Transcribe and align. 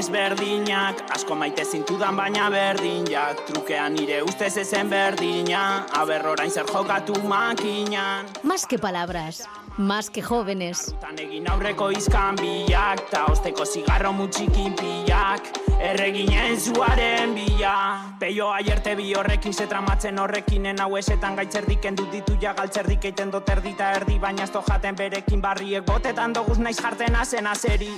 desberdinak 0.00 1.02
Asko 1.12 1.36
maite 1.36 1.64
zintudan 1.64 2.16
baina 2.16 2.48
berdinjak 2.52 3.44
Trukean 3.48 3.92
nire 3.98 4.22
ustez 4.24 4.56
ezen 4.62 4.88
berdina. 4.88 5.84
Aber 5.98 6.24
orain 6.32 6.50
zer 6.50 6.68
jokatu 6.72 7.16
makinan. 7.28 8.26
Más 8.42 8.64
que 8.66 8.78
palabras, 8.78 9.42
más 9.76 10.08
que 10.08 10.22
jóvenes. 10.22 10.94
Tan 11.00 11.18
egin 11.20 11.48
aurreko 11.50 11.90
izkan 11.90 12.38
bilak 12.40 13.10
Ta 13.10 13.26
osteko 13.32 13.66
zigarro 13.66 14.12
mutxikin 14.12 14.72
pilak 14.78 15.52
Erreginen 15.80 16.56
zuaren 16.60 17.34
bila. 17.34 17.76
Peio 18.20 18.50
aierte 18.52 18.96
bi 18.96 19.12
horrekin 19.14 19.52
se 19.52 19.66
tramatzen 19.66 20.18
horrekinen 20.18 20.80
hau 20.80 20.96
esetan 20.96 21.36
gaitzerdik 21.36 21.84
endu 21.92 22.08
ditu 22.12 22.36
ja 22.40 22.54
galtzerdik 22.54 23.04
eiten 23.12 23.32
dut 23.32 23.48
erdi 23.48 23.76
ta 23.76 23.92
erdi. 24.00 24.18
Baina 24.18 24.48
ez 24.48 24.52
jaten 24.52 24.96
berekin 24.96 25.40
barriek 25.40 25.84
botetan 25.84 26.32
doguz 26.32 26.58
naiz 26.58 26.78
jarten 26.80 27.16
azen 27.16 27.46
azeri 27.46 27.94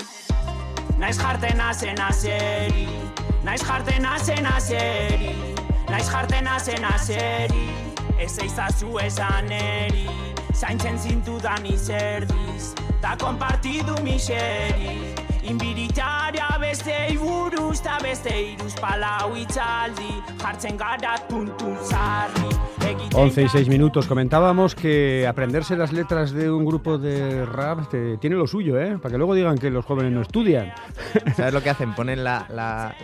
Naiz 0.98 1.18
jarten 1.18 1.60
azen 1.60 2.00
azeri. 2.00 2.88
Naiz 3.44 3.62
jarten 3.62 4.06
azen 4.06 4.46
azeri. 4.46 5.34
Naiz 5.90 6.09
jarten 6.09 6.46
azen 6.46 6.84
azeri. 6.84 7.64
Ez 8.18 8.38
eizazu 8.38 8.98
esan 8.98 9.50
eri. 9.50 10.06
Zaintzen 10.54 10.98
zintudan 10.98 11.64
izerdiz. 11.64 12.74
Ta 13.02 13.16
konpartidu 13.16 13.96
miseri. 14.02 14.98
Inbiritaria 15.42 16.59
beste 16.60 17.09
iburuz 17.10 17.80
Ta 17.82 17.98
beste 18.02 18.37
iruz 18.52 18.74
palau 18.80 19.34
itzaldi. 19.37 20.23
Jartzen 20.38 20.78
gara 20.78 21.16
tuntun 21.28 21.78
zarri 21.90 22.62
11 23.15 23.43
y 23.43 23.48
6 23.48 23.69
minutos. 23.69 24.07
Comentábamos 24.07 24.75
que 24.75 25.27
aprenderse 25.27 25.77
las 25.77 25.93
letras 25.93 26.33
de 26.33 26.51
un 26.51 26.65
grupo 26.65 26.97
de 26.98 27.45
rap 27.45 27.91
tiene 28.21 28.37
lo 28.37 28.47
suyo, 28.47 28.80
¿eh? 28.80 28.98
Para 28.98 29.12
que 29.12 29.19
luego 29.19 29.35
digan 29.35 29.59
que 29.59 29.71
los 29.71 29.85
jóvenes 29.85 30.12
no 30.12 30.23
estudian. 30.23 30.73
¿Sabes 31.37 31.52
lo 31.52 31.62
que 31.62 31.71
hacen? 31.71 31.95
Ponen 31.95 32.25
la, 32.25 32.95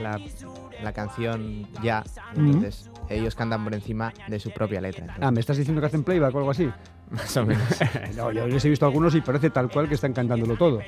la 0.82 0.92
canción 0.92 1.66
ya, 1.82 2.05
y 2.37 2.41
entonces 2.41 2.91
ellos 3.08 3.34
cantan 3.34 3.64
por 3.64 3.75
encima 3.75 4.12
de 4.28 4.39
su 4.39 4.50
propia 4.50 4.80
letra. 4.80 5.00
entonces, 5.03 5.25
Ah, 5.25 5.30
¿me 5.30 5.41
estás 5.41 5.56
diciendo 5.56 5.80
que 5.80 5.86
hacen 5.86 6.05
playback 6.05 6.34
o 6.34 6.39
algo 6.39 6.50
así? 6.50 6.69
más 7.11 7.36
o 7.36 7.47
menos. 7.47 7.62
no, 8.16 8.33
yo 8.33 8.47
les 8.47 8.64
he 8.64 8.69
visto 8.69 8.86
algunos 8.86 9.14
y 9.14 9.20
parece 9.20 9.50
tal 9.50 9.70
cual 9.70 9.88
que 9.88 9.94
están 9.94 10.12
cantándolo 10.12 10.56
todo. 10.56 10.80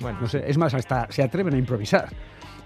Bueno, 0.00 0.18
No 0.22 0.28
sé, 0.28 0.44
es 0.46 0.56
más, 0.58 0.72
hasta 0.74 1.06
se 1.10 1.22
atreven 1.22 1.54
a 1.54 1.58
improvisar. 1.58 2.08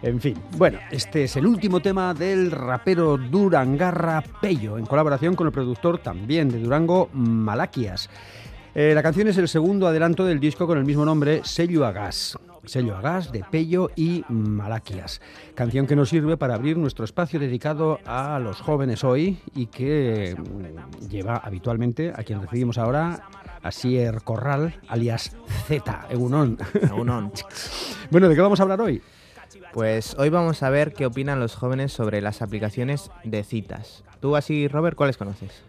En 0.00 0.20
fin, 0.20 0.36
bueno, 0.56 0.78
este 0.92 1.24
es 1.24 1.36
el 1.36 1.44
último 1.46 1.80
tema 1.80 2.14
del 2.14 2.52
rapero 2.52 3.16
Durangarra 3.16 4.22
Pello, 4.40 4.78
en 4.78 4.86
colaboración 4.86 5.34
con 5.34 5.48
el 5.48 5.52
productor 5.52 5.98
también 5.98 6.48
de 6.50 6.60
Durango, 6.60 7.08
Malaquias. 7.12 8.08
Eh, 8.76 8.92
la 8.94 9.02
canción 9.02 9.26
es 9.26 9.38
el 9.38 9.48
segundo 9.48 9.88
adelanto 9.88 10.24
del 10.24 10.38
disco 10.38 10.68
con 10.68 10.78
el 10.78 10.84
mismo 10.84 11.04
nombre, 11.04 11.40
Sello 11.42 11.84
a 11.84 11.90
Gas. 11.90 12.38
Sello 12.68 12.96
a 12.96 13.00
Gas 13.00 13.32
de 13.32 13.44
Pello 13.50 13.90
y 13.96 14.24
Malaquias. 14.28 15.20
Canción 15.54 15.86
que 15.86 15.96
nos 15.96 16.10
sirve 16.10 16.36
para 16.36 16.54
abrir 16.54 16.76
nuestro 16.76 17.04
espacio 17.04 17.40
dedicado 17.40 17.98
a 18.04 18.38
los 18.38 18.60
jóvenes 18.60 19.04
hoy 19.04 19.38
y 19.54 19.66
que 19.66 20.36
mm, 20.36 21.08
lleva 21.08 21.36
habitualmente 21.36 22.12
a 22.14 22.22
quien 22.22 22.40
recibimos 22.42 22.78
ahora, 22.78 23.28
a 23.62 23.72
Sier 23.72 24.22
Corral, 24.22 24.80
alias 24.88 25.36
Z, 25.66 26.06
Egunon. 26.10 26.58
Egunon. 26.74 27.32
bueno, 28.10 28.28
¿de 28.28 28.34
qué 28.34 28.40
vamos 28.40 28.60
a 28.60 28.64
hablar 28.64 28.80
hoy? 28.80 29.02
Pues 29.72 30.14
hoy 30.18 30.28
vamos 30.28 30.62
a 30.62 30.70
ver 30.70 30.92
qué 30.92 31.06
opinan 31.06 31.40
los 31.40 31.54
jóvenes 31.54 31.92
sobre 31.92 32.20
las 32.20 32.42
aplicaciones 32.42 33.10
de 33.24 33.44
citas. 33.44 34.04
Tú 34.20 34.36
así, 34.36 34.68
Robert, 34.68 34.96
¿cuáles 34.96 35.16
conoces? 35.16 35.62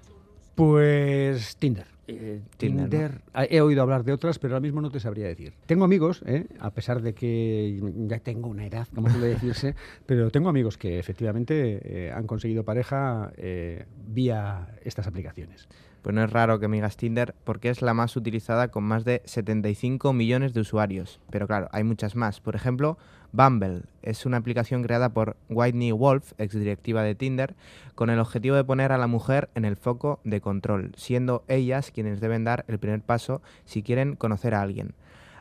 Pues 0.56 1.56
Tinder. 1.58 1.99
Eh, 2.10 2.42
Tinder, 2.58 2.90
Tinder, 2.90 3.22
ah, 3.34 3.46
he 3.46 3.62
oído 3.62 3.82
hablar 3.82 4.04
de 4.04 4.14
otras, 4.14 4.40
pero 4.40 4.56
ahora 4.56 4.62
mismo 4.62 4.82
no 4.82 4.90
te 4.90 5.00
sabría 5.00 5.28
decir. 5.28 5.54
Tengo 5.66 5.86
amigos, 5.86 6.24
¿eh? 6.26 6.48
a 6.60 6.72
pesar 6.72 7.02
de 7.02 7.14
que 7.14 7.80
ya 8.08 8.20
tengo 8.20 8.50
una 8.50 8.66
edad, 8.66 8.88
como 8.96 9.10
suele 9.10 9.28
decirse, 9.28 9.76
pero 10.06 10.32
tengo 10.32 10.50
amigos 10.50 10.78
que 10.78 10.98
efectivamente 10.98 11.82
eh, 11.84 12.12
han 12.12 12.26
conseguido 12.26 12.64
pareja 12.64 13.32
eh, 13.38 13.86
vía 14.08 14.76
estas 14.84 15.08
aplicaciones. 15.08 15.68
Pues 16.02 16.16
no 16.16 16.24
es 16.24 16.32
raro 16.32 16.60
que 16.60 16.68
me 16.68 16.78
digas 16.78 16.98
Tinder 16.98 17.36
porque 17.44 17.70
es 17.70 17.82
la 17.82 17.94
más 17.94 18.16
utilizada 18.16 18.70
con 18.70 18.84
más 18.84 19.04
de 19.06 19.22
75 19.26 20.14
millones 20.14 20.54
de 20.54 20.62
usuarios. 20.62 21.20
Pero 21.30 21.48
claro, 21.48 21.68
hay 21.72 21.84
muchas 21.84 22.16
más. 22.16 22.40
Por 22.40 22.56
ejemplo, 22.56 22.98
Bumble 23.32 23.84
es 24.02 24.26
una 24.26 24.38
aplicación 24.38 24.82
creada 24.82 25.10
por 25.10 25.36
Whitney 25.50 25.92
Wolf, 25.92 26.34
exdirectiva 26.38 27.04
de 27.04 27.16
Tinder, 27.16 27.56
con 27.96 28.10
el 28.10 28.20
objetivo 28.20 28.56
de 28.56 28.64
poner 28.64 28.92
a 28.92 28.98
la 28.98 29.08
mujer 29.08 29.50
en 29.56 29.66
el 29.66 29.76
foco 29.76 30.20
de 30.24 30.42
control, 30.42 30.94
siendo 30.96 31.44
ellas 31.48 31.92
quienes 31.92 32.22
deben 32.22 32.44
dar 32.44 32.66
el 32.68 32.80
primer 32.80 33.02
paso 33.02 33.42
si 33.66 33.84
quieren 33.84 34.16
conocer 34.16 34.56
a 34.56 34.62
alguien. 34.62 34.94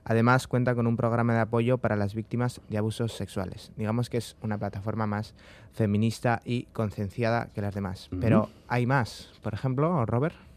Además, 0.05 0.47
cuenta 0.49 0.75
con 0.75 0.87
un 0.87 0.97
programa 0.97 1.35
de 1.35 1.41
apoyo 1.41 1.77
para 1.77 1.95
las 1.95 2.15
víctimas 2.15 2.63
de 2.71 2.79
abusos 2.79 3.13
sexuales. 3.13 3.73
Digamos 3.77 4.09
que 4.09 4.17
es 4.17 4.37
una 4.41 4.57
plataforma 4.57 5.07
más 5.07 5.35
feminista 5.73 6.41
y 6.47 6.63
concienciada 6.73 7.51
que 7.55 7.61
las 7.61 7.75
demás. 7.75 8.09
Pero 8.19 8.49
hay 8.69 8.87
más. 8.87 9.31
Por 9.43 9.53
ejemplo, 9.53 10.07
Robert. 10.07 10.48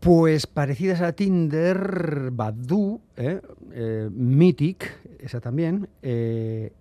Pues 0.00 0.46
parecidas 0.46 1.00
a 1.00 1.12
Tinder, 1.12 2.30
Badoo, 2.32 3.00
¿eh? 3.16 3.40
Eh, 3.72 4.08
Mythic, 4.12 4.96
esa 5.18 5.40
también, 5.40 5.88
eh, 6.02 6.72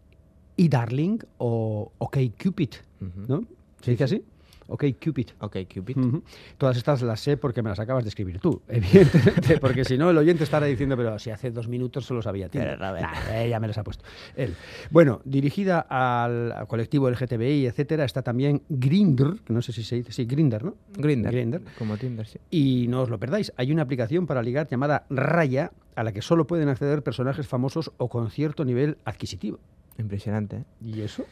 y 0.56 0.70
Darling 0.70 1.20
o 1.40 1.92
OkCupid, 1.98 2.70
Ujú. 3.02 3.22
¿no? 3.28 3.44
¿Se 3.82 3.92
dice 3.92 4.04
así? 4.04 4.24
Ok, 4.68 4.86
Cupid. 5.04 5.98
Ujú. 5.98 6.24
Todas 6.58 6.78
estas 6.78 7.02
las 7.02 7.20
sé 7.20 7.38
porque 7.38 7.62
me 7.62 7.70
las 7.70 7.80
acabas 7.80 8.04
de 8.04 8.10
escribir 8.10 8.40
tú, 8.40 8.62
evidentemente, 8.68 9.58
porque 9.60 9.86
si 9.86 9.98
no 9.98 10.10
el 10.10 10.18
oyente 10.18 10.44
estará 10.44 10.66
diciendo, 10.66 10.98
pero 10.98 11.18
si 11.20 11.30
hace 11.30 11.52
dos 11.52 11.68
minutos 11.68 12.06
solo 12.06 12.22
sabía 12.22 12.50
Tinder. 12.50 12.80
Nah, 12.80 12.96
eh, 13.32 13.50
ya 13.50 13.60
me 13.60 13.68
las 13.68 13.78
ha 13.78 13.84
puesto 13.84 14.04
él. 14.36 14.56
Bueno, 14.92 15.22
dirigida 15.26 15.80
al, 15.80 16.52
al 16.52 16.68
colectivo 16.68 17.10
LGTBI, 17.10 17.68
etcétera, 17.68 18.06
está 18.06 18.22
también 18.22 18.64
Grindr, 18.70 19.42
que 19.44 19.54
no 19.54 19.62
sé 19.62 19.72
si 19.72 19.84
se 19.84 19.96
dice, 19.96 20.12
sí, 20.12 20.26
Grindr, 20.26 20.64
¿no? 20.64 20.76
Grindr. 20.98 21.32
Grindr. 21.32 21.62
Como 21.78 21.98
Tinder, 21.98 22.28
sí. 22.28 22.40
Y 22.52 22.88
no 22.88 23.02
os 23.02 23.10
lo 23.10 23.20
perdáis, 23.20 23.54
hay 23.58 23.72
una 23.72 23.84
aplicación 23.84 24.28
para 24.28 24.42
ligar 24.42 24.68
llamada 24.68 25.06
Raya, 25.10 25.72
a 25.96 26.04
la 26.04 26.12
que 26.12 26.22
solo 26.22 26.46
pueden 26.46 26.70
acceder 26.70 27.02
personajes 27.02 27.48
famosos 27.48 27.92
o 27.98 28.08
con 28.08 28.30
cierto 28.30 28.66
nivel 28.66 28.98
adquisitivo. 29.04 29.60
Impresionante. 29.98 30.58
¿eh? 30.58 30.64
¿Y 30.82 31.02
eso? 31.02 31.26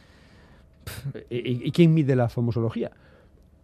¿Y, 1.30 1.68
y 1.68 1.70
quién 1.72 1.94
mide 1.94 2.16
la 2.16 2.28
famosología? 2.28 2.90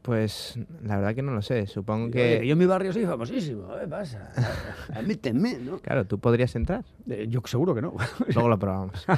Pues 0.03 0.59
la 0.83 0.97
verdad 0.97 1.15
que 1.15 1.23
no 1.23 1.33
lo 1.33 1.43
sé. 1.43 1.67
Supongo 1.69 2.11
que. 2.11 2.45
yo 2.45 2.53
en 2.53 2.59
mi 2.59 2.67
barrio 2.67 2.93
soy 2.93 3.07
famosísimo, 3.07 3.69
¿qué 3.81 3.87
pasa? 3.87 4.33
Admíteme, 4.93 5.59
¿no? 5.59 5.79
Claro, 5.79 6.05
tú 6.05 6.19
podrías 6.19 6.55
entrar. 6.57 6.85
Eh, 7.09 7.27
yo 7.29 7.41
seguro 7.45 7.75
que 7.75 7.83
no. 7.83 7.95
Luego 8.35 8.49
lo 8.49 8.59
probamos. 8.59 9.07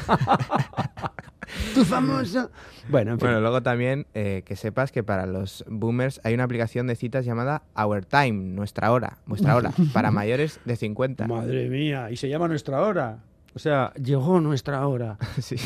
Tú 1.75 1.85
famoso. 1.85 2.51
Bueno, 2.89 3.13
en 3.13 3.19
fin. 3.19 3.29
bueno, 3.29 3.41
luego 3.41 3.63
también 3.63 4.07
eh, 4.15 4.43
que 4.45 4.57
sepas 4.57 4.91
que 4.93 5.03
para 5.03 5.27
los 5.27 5.65
boomers 5.69 6.21
hay 6.25 6.35
una 6.35 6.45
aplicación 6.45 6.87
de 6.87 6.97
citas 6.97 7.25
llamada 7.25 7.63
Our 7.77 8.05
Time, 8.05 8.55
nuestra 8.55 8.91
hora, 8.91 9.19
vuestra 9.27 9.55
hora, 9.55 9.73
para 9.93 10.11
mayores 10.11 10.59
de 10.65 10.77
50. 10.77 11.27
Madre 11.27 11.69
mía, 11.69 12.11
y 12.11 12.17
se 12.17 12.29
llama 12.29 12.49
Nuestra 12.49 12.81
Hora. 12.81 13.19
O 13.55 13.59
sea, 13.59 13.93
llegó 13.95 14.41
nuestra 14.41 14.87
hora. 14.87 15.17
Sí, 15.41 15.57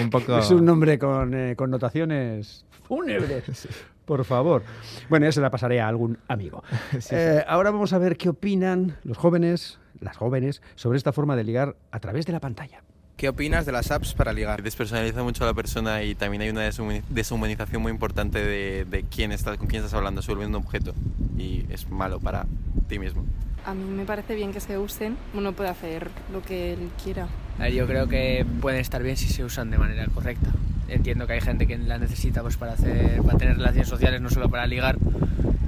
un 0.00 0.10
poco. 0.10 0.38
Es 0.38 0.50
un 0.50 0.64
nombre 0.64 0.98
con 0.98 1.34
eh, 1.34 1.54
connotaciones 1.54 2.64
fúnebres. 2.84 3.68
Por 4.06 4.24
favor. 4.24 4.62
Bueno, 5.10 5.26
ya 5.26 5.32
se 5.32 5.40
la 5.42 5.50
pasaré 5.50 5.80
a 5.80 5.88
algún 5.88 6.18
amigo. 6.28 6.62
Eh, 7.10 7.44
ahora 7.46 7.70
vamos 7.70 7.92
a 7.92 7.98
ver 7.98 8.16
qué 8.16 8.28
opinan 8.30 8.96
los 9.04 9.18
jóvenes, 9.18 9.78
las 10.00 10.16
jóvenes, 10.16 10.62
sobre 10.76 10.96
esta 10.96 11.12
forma 11.12 11.36
de 11.36 11.44
ligar 11.44 11.76
a 11.90 12.00
través 12.00 12.24
de 12.24 12.32
la 12.32 12.40
pantalla. 12.40 12.82
¿Qué 13.16 13.28
opinas 13.28 13.64
de 13.66 13.72
las 13.72 13.90
apps 13.90 14.12
para 14.14 14.32
ligar? 14.32 14.62
Despersonaliza 14.62 15.22
mucho 15.22 15.44
a 15.44 15.46
la 15.46 15.54
persona 15.54 16.02
y 16.02 16.14
también 16.14 16.42
hay 16.42 16.50
una 16.50 16.68
deshumani- 16.68 17.02
deshumanización 17.08 17.80
muy 17.82 17.90
importante 17.90 18.44
de, 18.44 18.84
de 18.84 19.02
quién 19.04 19.32
estás, 19.32 19.56
con 19.56 19.66
quién 19.68 19.82
estás 19.82 19.94
hablando, 19.94 20.20
se 20.22 20.30
vuelve 20.32 20.46
un 20.46 20.54
objeto 20.54 20.94
y 21.38 21.64
es 21.70 21.88
malo 21.90 22.20
para 22.20 22.46
ti 22.88 22.98
mismo. 22.98 23.24
A 23.64 23.74
mí 23.74 23.84
me 23.84 24.04
parece 24.04 24.34
bien 24.34 24.52
que 24.52 24.60
se 24.60 24.78
usen. 24.78 25.16
Uno 25.34 25.52
puede 25.52 25.70
hacer 25.70 26.10
lo 26.32 26.42
que 26.42 26.74
él 26.74 26.90
quiera. 27.02 27.26
A 27.58 27.62
ver, 27.64 27.72
yo 27.72 27.86
creo 27.86 28.06
que 28.06 28.44
pueden 28.60 28.80
estar 28.80 29.02
bien 29.02 29.16
si 29.16 29.28
se 29.28 29.42
usan 29.44 29.70
de 29.70 29.78
manera 29.78 30.06
correcta. 30.14 30.50
Entiendo 30.88 31.26
que 31.26 31.34
hay 31.34 31.40
gente 31.40 31.66
que 31.66 31.76
la 31.78 31.98
necesita 31.98 32.42
pues, 32.42 32.56
para, 32.56 32.72
hacer, 32.72 33.20
para 33.22 33.38
tener 33.38 33.56
relaciones 33.56 33.88
sociales, 33.88 34.20
no 34.20 34.30
solo 34.30 34.48
para 34.48 34.66
ligar, 34.66 34.96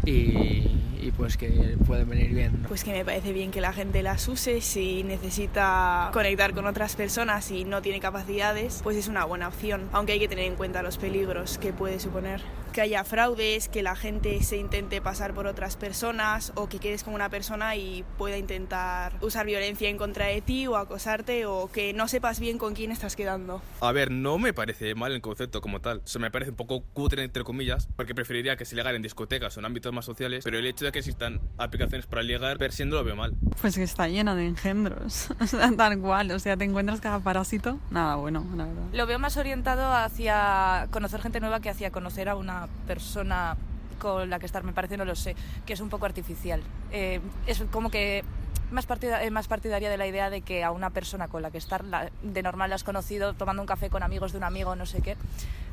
y, 0.05 1.11
pues 1.17 1.37
que 1.37 1.77
pueden 1.87 2.09
venir 2.09 2.33
bien. 2.33 2.53
Pues 2.69 2.85
que 2.85 2.93
me 2.93 3.05
parece 3.05 3.33
bien 3.33 3.51
que 3.51 3.61
la 3.61 3.73
gente 3.73 4.03
las 4.03 4.29
use 4.29 4.61
si 4.61 5.03
necesita 5.03 6.11
conectar 6.13 6.53
con 6.53 6.67
otras 6.67 6.95
personas 6.95 7.51
y 7.51 7.65
no 7.65 7.83
tiene 7.83 7.99
capacidades, 7.99 8.81
pues 8.85 8.97
es 8.97 9.09
una 9.09 9.25
buena 9.25 9.49
opción, 9.49 9.89
aunque 9.93 10.13
hay 10.13 10.21
que 10.21 10.29
tener 10.29 10.45
en 10.45 10.55
cuenta 10.55 10.83
los 10.83 10.99
peligros 10.99 11.59
que 11.59 11.73
puede 11.73 11.99
suponer. 11.99 12.43
Que 12.79 12.83
haya 12.83 13.03
fraudes, 13.03 13.69
que 13.69 13.83
la 13.83 13.97
gente 13.97 14.41
se 14.45 14.57
intente 14.57 15.01
pasar 15.01 15.35
por 15.35 15.49
otras 15.49 15.77
personas 15.77 16.53
o 16.55 16.69
que 16.69 16.79
quedes 16.79 17.03
con 17.03 17.13
una 17.13 17.29
persona 17.29 17.75
y 17.75 18.05
pueda 18.17 18.39
intentar 18.39 19.15
usar 19.21 19.47
violencia 19.47 19.89
en 19.89 19.99
contra 19.99 20.27
de 20.27 20.41
ti 20.43 20.69
o 20.69 20.77
acosarte 20.77 21.45
o 21.45 21.69
que 21.73 21.93
no 21.93 22.07
sepas 22.07 22.39
bien 22.39 22.57
con 22.57 22.77
quién 22.77 22.93
estás 22.93 23.17
quedando. 23.17 23.61
A 23.81 23.91
ver, 23.91 24.13
no 24.13 24.39
me 24.39 24.53
parece 24.53 24.95
mal 24.95 25.11
el 25.11 25.21
concepto 25.21 25.61
como 25.61 25.81
tal. 25.81 26.03
Se 26.05 26.21
me 26.21 26.31
parece 26.31 26.53
un 26.53 26.57
poco 26.57 26.85
cutre, 26.93 27.25
entre 27.25 27.43
comillas, 27.43 27.89
porque 27.97 28.15
preferiría 28.15 28.57
que 28.57 28.65
se 28.65 28.77
ligara 28.77 28.95
en 28.95 29.03
discotecas 29.03 29.57
o 29.57 29.59
en 29.59 29.67
ámbitos 29.67 29.93
más 29.93 30.05
sociales, 30.05 30.45
pero 30.45 30.57
el 30.57 30.67
hecho 30.69 30.85
de 30.85 30.93
que 30.93 31.01
existan 31.01 31.41
aplicaciones 31.57 32.07
para 32.07 32.23
ligar, 32.23 32.59
per 32.59 32.71
siendo 32.71 32.95
lo 32.95 33.03
veo 33.03 33.17
mal. 33.17 33.35
Pues 33.61 33.75
que 33.75 33.83
está 33.83 34.07
lleno 34.07 34.37
de 34.37 34.47
engendros, 34.47 35.33
o 35.41 35.47
sea, 35.49 35.73
tal 35.77 35.99
cual, 35.99 36.31
o 36.31 36.39
sea, 36.39 36.57
te 36.57 36.63
encuentras 36.63 37.01
cada 37.01 37.19
parásito, 37.19 37.81
nada 37.91 38.15
bueno, 38.15 38.47
la 38.55 38.67
verdad. 38.67 38.85
Lo 38.93 39.05
veo 39.09 39.19
más 39.19 39.37
orientado 39.37 39.93
hacia 39.93 40.87
conocer 40.93 41.21
gente 41.21 41.41
nueva 41.41 41.59
que 41.59 41.71
hacia 41.71 41.91
conocer 41.91 42.29
a 42.29 42.37
una 42.37 42.68
persona 42.87 43.57
con 43.99 44.31
la 44.31 44.39
que 44.39 44.47
estar, 44.47 44.65
me 44.65 44.73
parece, 44.73 44.97
no 44.97 45.05
lo 45.05 45.15
sé, 45.15 45.35
que 45.67 45.73
es 45.73 45.81
un 45.81 45.89
poco 45.89 46.07
artificial. 46.07 46.63
Eh, 46.93 47.21
es 47.47 47.63
como 47.71 47.91
que 47.91 48.25
más, 48.71 48.87
partida, 48.87 49.23
eh, 49.23 49.31
más 49.31 49.49
partidaria 49.49 49.91
de 49.91 49.97
la 49.97 50.07
idea 50.07 50.31
de 50.31 50.43
que 50.43 50.65
a 50.65 50.71
una 50.71 50.91
persona 50.91 51.29
con 51.29 51.43
la 51.43 51.51
que 51.51 51.59
estar 51.59 51.85
de 52.23 52.43
normal 52.43 52.71
la 52.71 52.77
has 52.77 52.85
conocido 52.85 53.35
tomando 53.35 53.63
un 53.63 53.67
café 53.67 53.91
con 53.91 54.03
amigos 54.03 54.33
de 54.33 54.39
un 54.39 54.45
amigo, 54.45 54.77
no 54.77 54.87
sé 54.87 55.03
qué, 55.03 55.17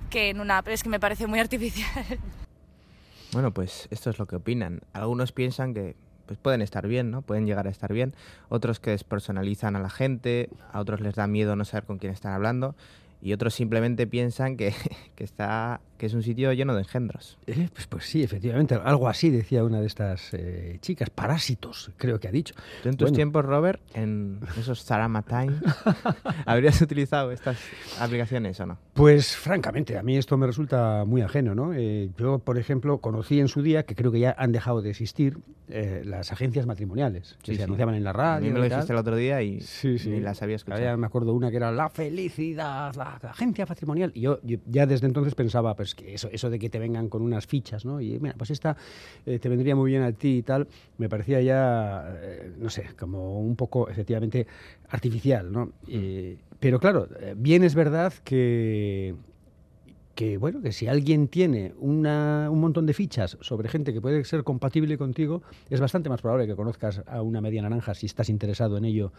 que 0.09 0.29
en 0.29 0.39
una... 0.39 0.63
Es 0.65 0.83
que 0.83 0.89
me 0.89 0.99
parece 0.99 1.27
muy 1.27 1.39
artificial. 1.39 2.19
Bueno, 3.31 3.51
pues 3.51 3.87
esto 3.91 4.09
es 4.09 4.17
lo 4.17 4.27
que 4.27 4.37
opinan. 4.37 4.81
Algunos 4.93 5.31
piensan 5.31 5.73
que 5.73 5.95
pues 6.25 6.39
pueden 6.39 6.61
estar 6.61 6.87
bien, 6.87 7.11
¿no? 7.11 7.21
Pueden 7.21 7.45
llegar 7.45 7.67
a 7.67 7.69
estar 7.69 7.91
bien. 7.93 8.15
Otros 8.49 8.79
que 8.79 8.91
despersonalizan 8.91 9.75
a 9.75 9.79
la 9.79 9.89
gente, 9.89 10.49
a 10.71 10.79
otros 10.79 11.01
les 11.01 11.15
da 11.15 11.27
miedo 11.27 11.55
no 11.55 11.65
saber 11.65 11.83
con 11.83 11.97
quién 11.97 12.13
están 12.13 12.33
hablando 12.33 12.75
y 13.21 13.33
otros 13.33 13.53
simplemente 13.53 14.05
piensan 14.07 14.57
que, 14.57 14.73
que 15.15 15.23
está 15.23 15.81
que 15.97 16.07
es 16.07 16.13
un 16.13 16.23
sitio 16.23 16.51
lleno 16.51 16.73
de 16.75 16.81
engendros. 16.81 17.37
Eh, 17.47 17.69
pues, 17.73 17.87
pues 17.87 18.03
sí, 18.05 18.21
efectivamente, 18.21 18.75
algo 18.83 19.07
así 19.07 19.29
decía 19.29 19.63
una 19.63 19.79
de 19.79 19.87
estas 19.87 20.33
eh, 20.33 20.77
chicas, 20.81 21.09
parásitos, 21.09 21.91
creo 21.95 22.19
que 22.19 22.27
ha 22.27 22.31
dicho. 22.31 22.53
¿Tú 22.83 22.89
en 22.89 22.97
tus 22.97 23.05
Bueno. 23.05 23.15
tiempos, 23.15 23.45
Robert, 23.45 23.81
en 23.93 24.41
esos 24.59 24.81
Sarama 24.81 25.21
Time, 25.21 25.53
habrías 26.45 26.81
utilizado 26.81 27.31
estas 27.31 27.57
aplicaciones 27.99 28.59
o 28.59 28.65
no? 28.65 28.77
Pues 28.93 29.37
francamente, 29.37 29.97
a 29.97 30.03
mí 30.03 30.17
esto 30.17 30.35
me 30.37 30.47
resulta 30.47 31.05
muy 31.05 31.21
ajeno, 31.21 31.55
¿no? 31.55 31.73
Eh, 31.73 32.09
yo, 32.17 32.39
por 32.39 32.57
ejemplo, 32.57 32.97
conocí 32.99 33.39
en 33.39 33.47
su 33.47 33.61
día, 33.61 33.83
que 33.83 33.95
creo 33.95 34.11
que 34.11 34.19
ya 34.19 34.35
han 34.37 34.51
dejado 34.51 34.81
de 34.81 34.89
existir, 34.89 35.37
eh, 35.69 36.03
las 36.05 36.31
agencias 36.33 36.65
matrimoniales, 36.65 37.37
que 37.41 37.51
Sí, 37.51 37.53
se 37.53 37.57
sí. 37.57 37.63
anunciaban 37.63 37.95
en 37.95 38.03
la 38.03 38.09
A 38.09 38.13
radio. 38.13 38.47
mí 38.47 38.51
me 38.51 38.59
lo 38.59 38.65
dijiste 38.65 38.91
el 38.91 38.99
otro 38.99 39.15
día 39.15 39.41
y 39.41 39.61
Sí, 39.61 39.97
las 40.19 40.41
había 40.41 40.57
escuchado. 40.57 40.97
Me 40.97 41.07
acuerdo 41.07 41.33
una 41.33 41.49
que 41.51 41.57
era 41.57 41.71
la 41.71 41.89
felicidad, 41.89 42.93
la, 42.95 43.04
agencia 43.05 43.65
patrimonial. 43.65 44.11
Y 44.13 44.21
yo, 44.21 44.39
ya 44.43 44.85
desde 44.85 45.07
entonces 45.07 45.35
pensaba, 45.35 45.75
pues 45.75 45.95
que 45.95 46.13
eso, 46.13 46.29
eso 46.31 46.49
de 46.49 46.59
que 46.59 46.69
te 46.69 46.79
vengan 46.79 47.09
con 47.09 47.21
unas 47.21 47.45
fichas, 47.47 47.85
¿no? 47.85 48.01
Y 48.01 48.19
mira, 48.19 48.35
pues 48.37 48.51
esta 48.51 48.75
eh, 49.25 49.39
te 49.39 49.49
vendría 49.49 49.75
muy 49.75 49.91
bien 49.91 50.03
a 50.03 50.11
ti 50.11 50.37
y 50.37 50.41
tal, 50.43 50.67
me 50.97 51.09
parecía 51.09 51.41
ya, 51.41 52.15
eh, 52.21 52.51
no 52.57 52.69
sé, 52.69 52.89
como 52.97 53.39
un 53.39 53.55
poco 53.55 53.89
efectivamente 53.89 54.47
artificial, 54.89 55.51
¿no? 55.51 55.71
Pero 56.59 56.79
claro, 56.79 57.07
eh, 57.19 57.35
bien 57.37 57.63
es 57.63 57.75
verdad 57.75 58.13
que 58.23 59.15
que 60.15 60.37
bueno, 60.37 60.61
que 60.61 60.71
si 60.71 60.87
alguien 60.87 61.27
tiene 61.27 61.73
una, 61.77 62.47
un 62.49 62.61
montón 62.61 62.85
de 62.85 62.93
fichas 62.93 63.37
sobre 63.41 63.67
gente 63.67 63.93
que 63.93 63.99
puede 63.99 64.23
ser 64.23 64.43
compatible 64.45 64.97
contigo, 64.97 65.41
es 65.69 65.81
bastante 65.81 66.07
más 66.09 66.21
probable 66.21 66.47
que 66.47 66.55
conozcas 66.55 67.03
a 67.05 67.21
una 67.21 67.41
media 67.41 67.61
naranja 67.61 67.93
si 67.93 68.05
estás 68.05 68.29
interesado 68.29 68.77
en 68.77 68.85
ello, 68.85 69.11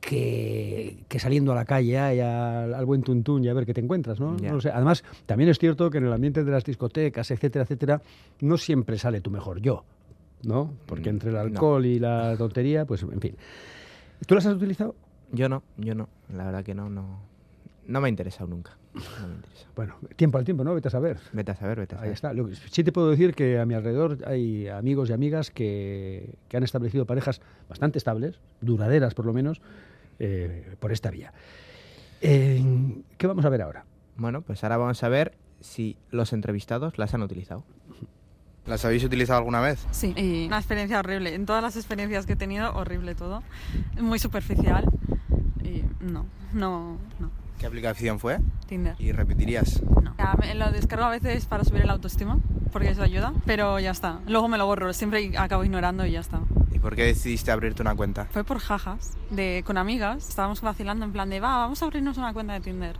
que, 0.00 1.04
que 1.08 1.18
saliendo 1.18 1.52
a 1.52 1.54
la 1.54 1.64
calle 1.64 1.98
ay, 1.98 2.20
al, 2.20 2.72
al 2.74 2.86
buen 2.86 3.02
tuntún 3.02 3.44
y 3.44 3.48
a 3.48 3.54
ver 3.54 3.66
qué 3.66 3.74
te 3.74 3.80
encuentras, 3.80 4.20
¿no? 4.20 4.36
No 4.36 4.54
lo 4.54 4.60
sé. 4.60 4.70
Además, 4.70 5.02
también 5.26 5.50
es 5.50 5.58
cierto 5.58 5.90
que 5.90 5.98
en 5.98 6.06
el 6.06 6.12
ambiente 6.12 6.44
de 6.44 6.50
las 6.50 6.64
discotecas, 6.64 7.30
etcétera, 7.30 7.64
etcétera, 7.64 8.02
no 8.40 8.56
siempre 8.56 8.96
sale 8.98 9.20
tu 9.20 9.30
mejor 9.30 9.60
yo, 9.60 9.84
¿no? 10.44 10.70
Porque 10.86 11.10
Mm, 11.10 11.14
entre 11.14 11.30
el 11.30 11.34
no. 11.34 11.40
alcohol 11.40 11.84
y 11.86 11.98
la 11.98 12.36
tontería, 12.38 12.84
pues 12.84 13.02
en 13.02 13.20
fin. 13.20 13.34
¿Tú 14.26 14.34
las 14.36 14.46
has 14.46 14.54
utilizado? 14.54 14.94
Yo 15.32 15.48
no, 15.48 15.62
yo 15.78 15.94
no. 15.96 16.08
La 16.32 16.44
verdad 16.44 16.62
que 16.64 16.74
no, 16.74 16.88
no, 16.88 17.18
no 17.86 18.00
me 18.00 18.06
ha 18.06 18.08
interesado 18.08 18.48
nunca. 18.48 18.76
No 18.94 19.28
me 19.28 19.34
interesa. 19.34 19.66
Bueno, 19.74 19.96
tiempo 20.16 20.38
al 20.38 20.44
tiempo, 20.44 20.62
¿no? 20.64 20.74
Vete 20.74 20.88
a 20.88 20.90
saber. 20.90 21.18
Vete 21.32 21.50
a 21.52 21.56
saber, 21.56 21.80
vete 21.80 21.94
a 21.94 21.98
Ahí 21.98 22.02
saber. 22.02 22.14
está. 22.14 22.32
Lo 22.32 22.46
que- 22.48 22.54
sí 22.54 22.84
te 22.84 22.92
puedo 22.92 23.10
decir 23.10 23.34
que 23.34 23.58
a 23.58 23.66
mi 23.66 23.74
alrededor 23.74 24.18
hay 24.26 24.68
amigos 24.68 25.10
y 25.10 25.12
amigas 25.12 25.50
que, 25.50 26.34
que 26.48 26.56
han 26.56 26.62
establecido 26.62 27.06
parejas 27.06 27.40
bastante 27.68 27.98
estables, 27.98 28.38
duraderas 28.60 29.14
por 29.14 29.26
lo 29.26 29.32
menos, 29.32 29.60
eh, 30.18 30.74
por 30.80 30.92
esta 30.92 31.10
vía. 31.10 31.32
Eh, 32.20 32.62
¿Qué 33.18 33.26
vamos 33.26 33.44
a 33.44 33.48
ver 33.48 33.62
ahora? 33.62 33.84
Bueno, 34.16 34.42
pues 34.42 34.62
ahora 34.64 34.76
vamos 34.76 35.02
a 35.02 35.08
ver 35.08 35.34
si 35.60 35.96
los 36.10 36.32
entrevistados 36.32 36.98
las 36.98 37.14
han 37.14 37.22
utilizado. 37.22 37.64
¿Las 38.66 38.84
habéis 38.86 39.04
utilizado 39.04 39.38
alguna 39.40 39.60
vez? 39.60 39.84
Sí, 39.90 40.14
y 40.16 40.46
una 40.46 40.56
experiencia 40.58 40.98
horrible. 41.00 41.34
En 41.34 41.44
todas 41.44 41.62
las 41.62 41.76
experiencias 41.76 42.24
que 42.24 42.32
he 42.32 42.36
tenido, 42.36 42.74
horrible 42.74 43.14
todo. 43.14 43.42
Muy 44.00 44.18
superficial. 44.18 44.84
Y 45.62 45.82
no, 46.02 46.26
no, 46.54 46.96
no. 47.18 47.30
¿Qué 47.58 47.66
aplicación 47.66 48.18
fue? 48.18 48.38
Tinder. 48.66 48.94
¿Y 48.98 49.12
repetirías? 49.12 49.80
Ya, 50.18 50.34
me 50.38 50.54
lo 50.54 50.70
descargo 50.70 51.04
a 51.06 51.10
veces 51.10 51.46
para 51.46 51.64
subir 51.64 51.82
el 51.82 51.90
autoestima, 51.90 52.38
porque 52.72 52.90
eso 52.90 53.02
ayuda, 53.02 53.32
pero 53.46 53.78
ya 53.80 53.90
está. 53.90 54.20
Luego 54.26 54.48
me 54.48 54.58
lo 54.58 54.66
borro, 54.66 54.92
siempre 54.92 55.32
acabo 55.38 55.64
ignorando 55.64 56.04
y 56.06 56.12
ya 56.12 56.20
está. 56.20 56.40
¿Y 56.72 56.78
por 56.78 56.94
qué 56.96 57.04
decidiste 57.04 57.50
abrirte 57.50 57.82
una 57.82 57.94
cuenta? 57.94 58.26
Fue 58.26 58.44
por 58.44 58.58
jajas, 58.58 59.16
de, 59.30 59.62
con 59.66 59.78
amigas. 59.78 60.28
Estábamos 60.28 60.60
vacilando 60.60 61.04
en 61.04 61.12
plan 61.12 61.30
de, 61.30 61.40
va, 61.40 61.58
vamos 61.58 61.82
a 61.82 61.86
abrirnos 61.86 62.18
una 62.18 62.32
cuenta 62.32 62.52
de 62.54 62.60
Tinder. 62.60 62.96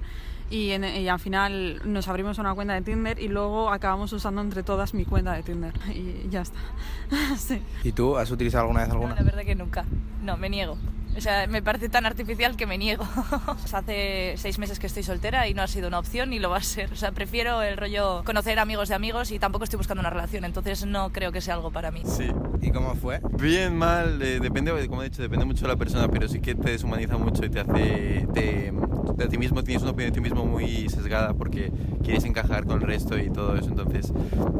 Y, 0.50 0.70
en- 0.70 0.84
y 0.84 1.08
al 1.08 1.18
final 1.18 1.80
nos 1.84 2.06
abrimos 2.08 2.38
una 2.38 2.54
cuenta 2.54 2.74
de 2.74 2.82
Tinder 2.82 3.18
y 3.18 3.28
luego 3.28 3.70
acabamos 3.70 4.12
usando 4.12 4.40
entre 4.42 4.62
todas 4.62 4.94
mi 4.94 5.04
cuenta 5.04 5.32
de 5.34 5.42
Tinder. 5.42 5.72
Y 5.94 6.28
ya 6.30 6.42
está. 6.42 6.58
sí. 7.36 7.60
¿Y 7.82 7.92
tú 7.92 8.16
has 8.16 8.30
utilizado 8.30 8.62
alguna 8.62 8.80
vez 8.80 8.88
No, 8.88 8.94
alguna? 8.94 9.14
la 9.14 9.22
verdad 9.22 9.42
que 9.44 9.54
nunca. 9.54 9.84
No, 10.22 10.36
me 10.36 10.48
niego. 10.48 10.76
O 11.16 11.20
sea, 11.20 11.46
me 11.46 11.62
parece 11.62 11.88
tan 11.88 12.06
artificial 12.06 12.56
que 12.56 12.66
me 12.66 12.78
niego. 12.78 13.06
Hace 13.72 14.34
seis 14.36 14.58
meses 14.58 14.78
que 14.78 14.86
estoy 14.86 15.02
soltera 15.02 15.48
y 15.48 15.54
no 15.54 15.62
ha 15.62 15.68
sido 15.68 15.88
una 15.88 15.98
opción 15.98 16.30
ni 16.30 16.38
lo 16.38 16.50
va 16.50 16.58
a 16.58 16.62
ser. 16.62 16.92
O 16.92 16.96
sea, 16.96 17.12
prefiero 17.12 17.62
el 17.62 17.76
rollo 17.76 18.22
conocer 18.24 18.58
amigos 18.58 18.88
de 18.88 18.94
amigos 18.94 19.30
y 19.30 19.38
tampoco 19.38 19.64
estoy 19.64 19.78
buscando 19.78 20.00
una 20.00 20.10
relación, 20.10 20.44
entonces 20.44 20.84
no 20.86 21.10
creo 21.12 21.32
que 21.32 21.40
sea 21.40 21.54
algo 21.54 21.70
para 21.70 21.90
mí. 21.90 22.02
Sí. 22.04 22.28
¿Y 22.64 22.70
cómo 22.70 22.94
fue? 22.94 23.20
Bien, 23.38 23.76
mal, 23.76 24.22
eh, 24.22 24.40
depende, 24.40 24.72
como 24.88 25.02
he 25.02 25.10
dicho, 25.10 25.20
depende 25.20 25.44
mucho 25.44 25.66
de 25.66 25.68
la 25.68 25.76
persona, 25.76 26.08
pero 26.08 26.26
sí 26.28 26.40
que 26.40 26.54
te 26.54 26.70
deshumaniza 26.70 27.18
mucho 27.18 27.44
y 27.44 27.50
te 27.50 27.60
hace, 27.60 28.26
te, 28.32 28.72
de 29.16 29.28
ti 29.28 29.36
mismo, 29.36 29.62
tienes 29.62 29.82
una 29.82 29.90
opinión 29.92 30.12
de 30.12 30.14
ti 30.14 30.22
mismo 30.22 30.46
muy 30.46 30.88
sesgada 30.88 31.34
porque 31.34 31.70
quieres 32.02 32.24
encajar 32.24 32.64
con 32.64 32.80
el 32.80 32.86
resto 32.86 33.18
y 33.18 33.28
todo 33.28 33.54
eso, 33.56 33.68
entonces 33.68 34.10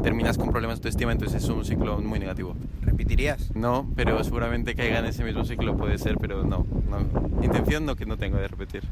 terminas 0.03 0.37
con 0.37 0.51
problemas 0.51 0.77
de 0.77 0.81
autoestima, 0.81 1.13
entonces 1.13 1.43
es 1.43 1.49
un 1.49 1.65
ciclo 1.65 1.97
muy 1.99 2.19
negativo. 2.19 2.55
¿Repetirías? 2.83 3.55
No, 3.55 3.89
pero 3.95 4.23
seguramente 4.23 4.75
caiga 4.75 4.99
en 4.99 5.05
ese 5.05 5.23
mismo 5.23 5.43
ciclo, 5.43 5.75
puede 5.75 5.97
ser, 5.97 6.17
pero 6.19 6.43
no, 6.43 6.63
no. 6.87 7.43
Intención 7.43 7.87
no 7.87 7.95
que 7.95 8.05
no 8.05 8.17
tengo 8.17 8.37
de 8.37 8.47
repetir. 8.47 8.83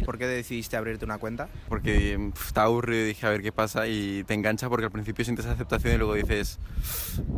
¿Y 0.00 0.04
por 0.04 0.18
qué 0.18 0.26
decidiste 0.26 0.76
abrirte 0.76 1.04
una 1.04 1.18
cuenta? 1.18 1.48
Porque 1.68 2.18
pf, 2.32 2.48
estaba 2.48 2.66
aburrido 2.66 3.04
y 3.04 3.08
dije 3.08 3.26
a 3.26 3.30
ver 3.30 3.42
qué 3.42 3.52
pasa 3.52 3.86
y 3.86 4.24
te 4.24 4.34
engancha 4.34 4.68
porque 4.68 4.86
al 4.86 4.90
principio 4.92 5.24
sientes 5.24 5.46
aceptación 5.46 5.94
y 5.94 5.98
luego 5.98 6.14
dices, 6.14 6.58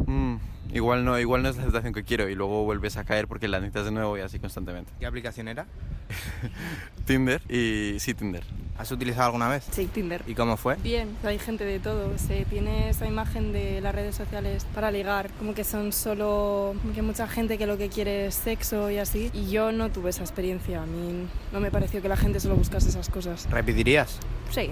"Mm, 0.07 0.37
igual 0.73 1.05
no, 1.05 1.19
igual 1.19 1.43
no 1.43 1.49
es 1.49 1.57
la 1.57 1.63
aceptación 1.63 1.93
que 1.93 2.05
quiero 2.05 2.29
y 2.29 2.35
luego 2.35 2.65
vuelves 2.65 2.97
a 2.97 3.05
caer 3.05 3.27
porque 3.29 3.49
la 3.49 3.59
necesitas 3.61 3.87
de 3.87 3.91
nuevo 3.93 4.17
y 4.19 4.21
así 4.21 4.39
constantemente. 4.39 4.93
¿Qué 4.99 5.07
aplicación 5.07 5.49
era? 5.49 5.67
Tinder 7.07 7.41
y 7.51 7.99
sí, 7.99 8.15
Tinder. 8.15 8.45
¿Has 8.79 8.91
utilizado 8.93 9.27
alguna 9.27 9.49
vez? 9.49 9.67
Sí, 9.71 9.87
Tinder. 9.93 10.23
¿Y 10.27 10.35
cómo 10.35 10.57
fue? 10.57 10.77
Bien, 10.77 11.15
hay 11.23 11.39
gente 11.39 11.65
de 11.65 11.81
todo. 11.81 12.17
Se 12.17 12.47
tiene 12.47 12.89
esa 12.89 13.07
imagen 13.07 13.53
de 13.53 13.83
las 13.83 13.95
redes 13.95 14.15
sociales 14.17 14.67
para 14.75 14.91
ligar, 14.91 15.29
como 15.39 15.53
que 15.55 15.65
son 15.65 15.93
solo, 15.93 16.75
como 16.81 16.95
que 16.95 17.03
mucha 17.03 17.29
gente 17.29 17.59
que 17.59 17.67
lo 17.67 17.77
que 17.77 17.91
quiere 17.91 18.27
es 18.29 18.35
sexo 18.37 18.91
y 18.91 18.97
así. 18.97 19.31
Y 19.35 19.51
yo 19.51 19.71
no 19.71 19.91
tuve 19.91 20.09
esa 20.11 20.23
experiencia. 20.23 20.83
A 20.83 20.87
mí 20.87 21.27
no 21.53 21.61
me 21.61 21.71
pareció 21.71 22.01
que 22.01 22.09
la 22.09 22.17
gente 22.17 22.41
solo 22.41 22.50
buscase 22.57 22.89
esas 22.89 23.09
cosas. 23.09 23.49
¿Repetirías? 23.51 24.19
Sí, 24.51 24.71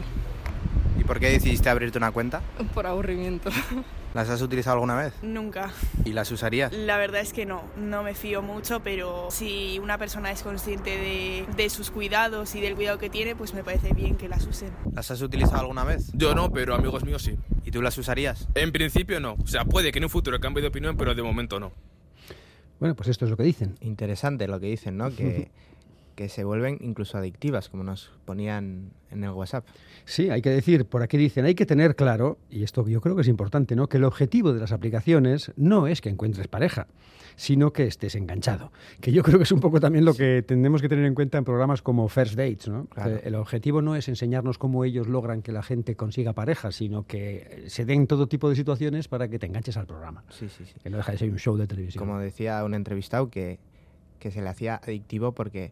¿Y 0.99 1.05
por 1.05 1.21
qué 1.21 1.31
decidiste 1.31 1.69
abrirte 1.69 1.97
una 1.99 2.11
cuenta? 2.11 2.43
por 2.75 2.87
aburrimiento. 2.87 3.51
¿Las 4.15 4.31
has 4.31 4.43
utilizado 4.43 4.75
alguna 4.75 4.97
vez? 4.97 5.13
Nunca. 5.23 5.71
¿Y 6.05 6.13
las 6.13 6.33
usarías? 6.33 6.73
La 6.73 6.97
verdad 6.97 7.21
es 7.21 7.33
que 7.33 7.47
no, 7.47 7.63
no 7.77 8.03
me 8.03 8.15
fío 8.15 8.43
mucho, 8.43 8.81
pero 8.81 9.29
si 9.31 9.79
una 9.81 9.97
persona 9.99 10.33
es 10.33 10.43
consciente 10.43 10.91
de, 10.91 11.47
de 11.57 11.71
sus 11.71 11.91
cuidados 11.93 12.55
y 12.57 12.61
del 12.61 12.75
cuidado 12.75 12.99
que 12.99 13.11
tiene, 13.11 13.37
pues 13.37 13.55
me 13.55 13.63
parece 13.63 13.93
bien 13.93 14.17
que 14.17 14.29
las 14.29 14.47
usen. 14.47 14.71
¿Las 14.93 15.11
has 15.13 15.21
utilizado 15.23 15.61
alguna 15.61 15.85
vez? 15.85 16.11
Yo 16.15 16.35
no, 16.35 16.51
pero 16.51 16.75
amigos 16.75 17.05
míos 17.05 17.23
sí. 17.23 17.37
¿Y 17.65 17.71
tú 17.71 17.81
las 17.81 17.97
usarías? 17.99 18.49
En 18.55 18.73
principio 18.73 19.21
no. 19.21 19.35
O 19.35 19.47
sea, 19.47 19.67
puede 19.67 19.93
que 19.93 19.99
en 19.99 20.05
un 20.05 20.11
futuro 20.11 20.41
cambie 20.41 20.63
de 20.63 20.69
opinión, 20.69 20.97
pero 20.97 21.15
de 21.15 21.23
momento 21.23 21.61
no. 21.61 21.71
Bueno, 22.81 22.97
pues 22.97 23.09
esto 23.11 23.25
es 23.25 23.31
lo 23.31 23.37
que 23.37 23.43
dicen. 23.45 23.77
Interesante 23.83 24.49
lo 24.49 24.59
que 24.59 24.67
dicen, 24.67 24.97
¿no? 24.97 25.11
Que 25.15 25.51
que 26.19 26.29
se 26.29 26.43
vuelven 26.43 26.79
incluso 26.81 27.17
adictivas, 27.17 27.69
como 27.69 27.85
nos 27.85 28.11
ponían 28.25 28.91
en 29.13 29.23
el 29.23 29.31
WhatsApp. 29.31 29.65
Sí, 30.05 30.31
hay 30.31 30.43
que 30.43 30.51
decir, 30.51 30.85
por 30.85 31.05
aquí 31.05 31.17
dicen, 31.17 31.45
hay 31.45 31.55
que 31.55 31.65
tener 31.65 31.95
claro, 31.95 32.39
y 32.51 32.65
esto 32.65 32.85
yo 32.89 33.01
creo 33.01 33.15
que 33.15 33.23
es 33.23 33.29
importante, 33.29 33.77
¿no? 33.77 33.89
Que 33.89 33.99
el 33.99 34.05
objetivo 34.05 34.53
de 34.53 34.59
las 34.59 34.73
aplicaciones 34.73 35.53
no 35.55 35.87
es 35.87 36.01
que 36.01 36.09
encuentres 36.09 36.49
pareja, 36.49 36.89
sino 37.37 37.73
que 37.73 37.85
estés 37.85 38.17
enganchado. 38.17 38.73
Que 39.01 39.13
yo 39.13 39.23
creo 39.23 39.39
que 39.39 39.45
es 39.45 39.53
un 39.53 39.61
poco 39.61 39.79
también 39.79 40.05
lo 40.05 40.13
que 40.13 40.43
tenemos 40.43 40.83
que 40.83 40.89
tener 40.89 41.05
en 41.05 41.15
cuenta 41.15 41.39
en 41.39 41.45
programas 41.45 41.83
como 41.83 42.09
First 42.09 42.35
Dates, 42.35 42.67
¿no? 42.67 42.87
Claro. 42.87 43.21
Que 43.21 43.29
El 43.29 43.37
objetivo 43.37 43.81
no 43.81 43.95
es 43.95 44.09
enseñarnos 44.09 44.59
cómo 44.59 44.85
ellos 44.85 45.07
logran 45.07 45.41
que 45.41 45.53
la 45.53 45.63
gente 45.63 45.95
consiga 45.95 46.33
pareja, 46.33 46.73
sino 46.73 47.07
que 47.07 47.63
se 47.69 47.85
den 47.85 48.09
todo 48.09 48.27
tipo 48.27 48.51
de 48.51 48.57
situaciones 48.57 49.07
para 49.07 49.29
que 49.29 49.39
te 49.39 49.47
enganches 49.47 49.77
al 49.77 49.87
programa. 49.87 50.25
Sí, 50.31 50.49
sí, 50.49 50.65
sí. 50.67 50.75
Que 50.83 50.91
no 50.91 50.97
deja 50.97 51.13
de 51.13 51.19
ser 51.19 51.31
un 51.31 51.39
show 51.39 51.57
de 51.57 51.69
televisión. 51.69 52.05
Como 52.05 52.19
decía 52.19 52.65
un 52.65 52.75
entrevistado, 52.75 53.31
que, 53.31 53.61
que 54.19 54.33
se 54.33 54.43
le 54.43 54.49
hacía 54.49 54.81
adictivo 54.83 55.31
porque 55.31 55.71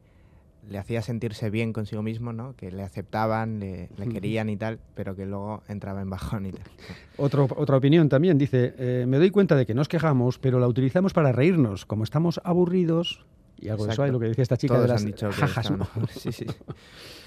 le 0.69 0.79
hacía 0.79 1.01
sentirse 1.03 1.51
bien 1.51 1.73
consigo 1.73 2.03
mismo, 2.03 2.33
¿no? 2.33 2.55
Que 2.57 2.71
le 2.71 2.83
aceptaban, 2.83 3.61
le, 3.61 3.89
querían 4.13 4.49
y 4.51 4.57
tal, 4.57 4.79
pero 4.95 5.15
que 5.15 5.27
luego 5.27 5.63
entraba 5.69 6.03
en 6.03 6.11
bajón 6.11 6.47
y 6.47 6.53
tal. 6.53 6.65
Otro- 7.17 7.49
otra 7.57 7.77
opinión 7.77 8.09
también 8.09 8.37
dice, 8.39 8.75
eh, 8.79 9.05
me 9.07 9.19
doy 9.19 9.31
cuenta 9.31 9.57
de 9.57 9.65
que 9.67 9.75
nos 9.75 9.89
quejamos, 9.89 10.39
pero 10.39 10.59
la 10.59 10.67
utilizamos 10.69 11.13
para 11.13 11.33
reírnos. 11.33 11.87
Como 11.87 12.05
estamos 12.05 12.41
aburridos, 12.45 13.25
y 13.59 13.69
algo 13.69 13.87
de 13.87 13.93
eso 13.93 14.03
hay, 14.03 14.11
lo 14.11 14.21
que 14.21 14.27
decía 14.27 14.43
esta 14.43 14.59
chica 14.59 14.75
Todos 14.75 14.87
de 14.87 14.93
las 14.93 15.01
han 15.03 15.07
dicho 15.07 15.29
que 15.29 15.35
jajas, 15.35 15.71
¿no? 15.71 15.89
Sí, 16.11 16.31
sí. 16.33 16.45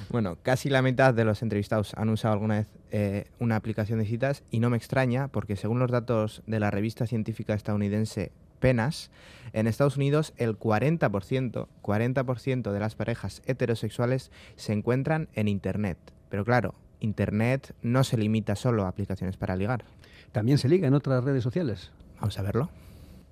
Bueno, 0.09 0.37
casi 0.43 0.69
la 0.69 0.81
mitad 0.81 1.13
de 1.13 1.25
los 1.25 1.41
entrevistados 1.41 1.93
han 1.95 2.09
usado 2.09 2.33
alguna 2.33 2.57
vez 2.57 2.67
eh, 2.91 3.25
una 3.39 3.55
aplicación 3.55 3.97
de 3.99 4.05
citas 4.05 4.43
y 4.51 4.59
no 4.59 4.69
me 4.69 4.77
extraña 4.77 5.27
porque 5.27 5.55
según 5.55 5.79
los 5.79 5.89
datos 5.89 6.43
de 6.45 6.59
la 6.59 6.69
revista 6.71 7.07
científica 7.07 7.53
estadounidense 7.53 8.31
PENAS, 8.59 9.11
en 9.53 9.67
Estados 9.67 9.97
Unidos 9.97 10.33
el 10.37 10.57
40%, 10.57 11.67
40% 11.81 12.71
de 12.71 12.79
las 12.79 12.95
parejas 12.95 13.41
heterosexuales 13.45 14.31
se 14.55 14.73
encuentran 14.73 15.27
en 15.33 15.47
Internet. 15.47 15.97
Pero 16.29 16.45
claro, 16.45 16.75
Internet 16.99 17.73
no 17.81 18.03
se 18.03 18.17
limita 18.17 18.55
solo 18.55 18.85
a 18.85 18.89
aplicaciones 18.89 19.37
para 19.37 19.55
ligar. 19.55 19.85
También 20.31 20.57
se 20.57 20.69
liga 20.69 20.87
en 20.87 20.93
otras 20.93 21.23
redes 21.23 21.43
sociales. 21.43 21.91
Vamos 22.19 22.37
a 22.37 22.41
verlo. 22.43 22.69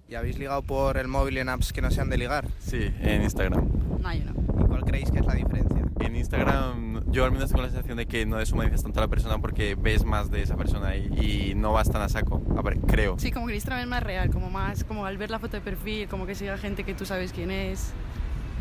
¿Y 0.10 0.16
habéis 0.16 0.40
ligado 0.40 0.62
por 0.64 0.98
el 0.98 1.08
móvil 1.08 1.38
en 1.38 1.50
apps 1.50 1.74
que 1.74 1.82
no 1.82 1.92
sean 1.92 2.10
de 2.10 2.18
ligar? 2.18 2.48
Sí, 2.60 2.92
en 3.02 3.24
Instagram. 3.24 3.68
No, 4.02 4.14
yo 4.14 4.24
no. 4.26 4.67
¿Y 4.88 4.90
cuál 4.90 5.02
creéis 5.02 5.12
que 5.12 5.20
es 5.20 5.26
la 5.26 5.34
diferencia? 5.34 5.82
En 6.00 6.16
Instagram 6.16 7.12
yo 7.12 7.26
al 7.26 7.32
menos 7.32 7.50
tengo 7.50 7.62
la 7.62 7.70
sensación 7.70 7.98
de 7.98 8.06
que 8.06 8.26
no 8.26 8.38
deshumanizas 8.38 8.84
tanto 8.84 9.00
a 9.00 9.04
la 9.04 9.08
persona 9.08 9.40
porque 9.40 9.76
ves 9.76 10.06
más 10.06 10.30
de 10.32 10.42
esa 10.42 10.56
persona 10.56 10.96
y, 10.96 11.52
y 11.52 11.56
no 11.56 11.74
vas 11.74 11.90
tan 11.92 12.02
a 12.02 12.10
saco, 12.10 12.42
a 12.58 12.62
ver, 12.62 12.80
creo. 12.80 13.18
Sí, 13.20 13.32
como 13.32 13.48
que 13.48 13.56
Instagram 13.56 13.84
es 13.84 13.88
más 13.88 14.04
real, 14.04 14.30
como 14.30 14.50
más, 14.50 14.84
como 14.84 15.06
al 15.06 15.18
ver 15.18 15.30
la 15.30 15.40
foto 15.40 15.58
de 15.58 15.62
perfil, 15.62 16.08
como 16.08 16.26
que 16.26 16.36
siga 16.36 16.58
gente 16.58 16.84
que 16.84 16.94
tú 16.94 17.06
sabes 17.06 17.34
quién 17.34 17.52
es. 17.52 17.92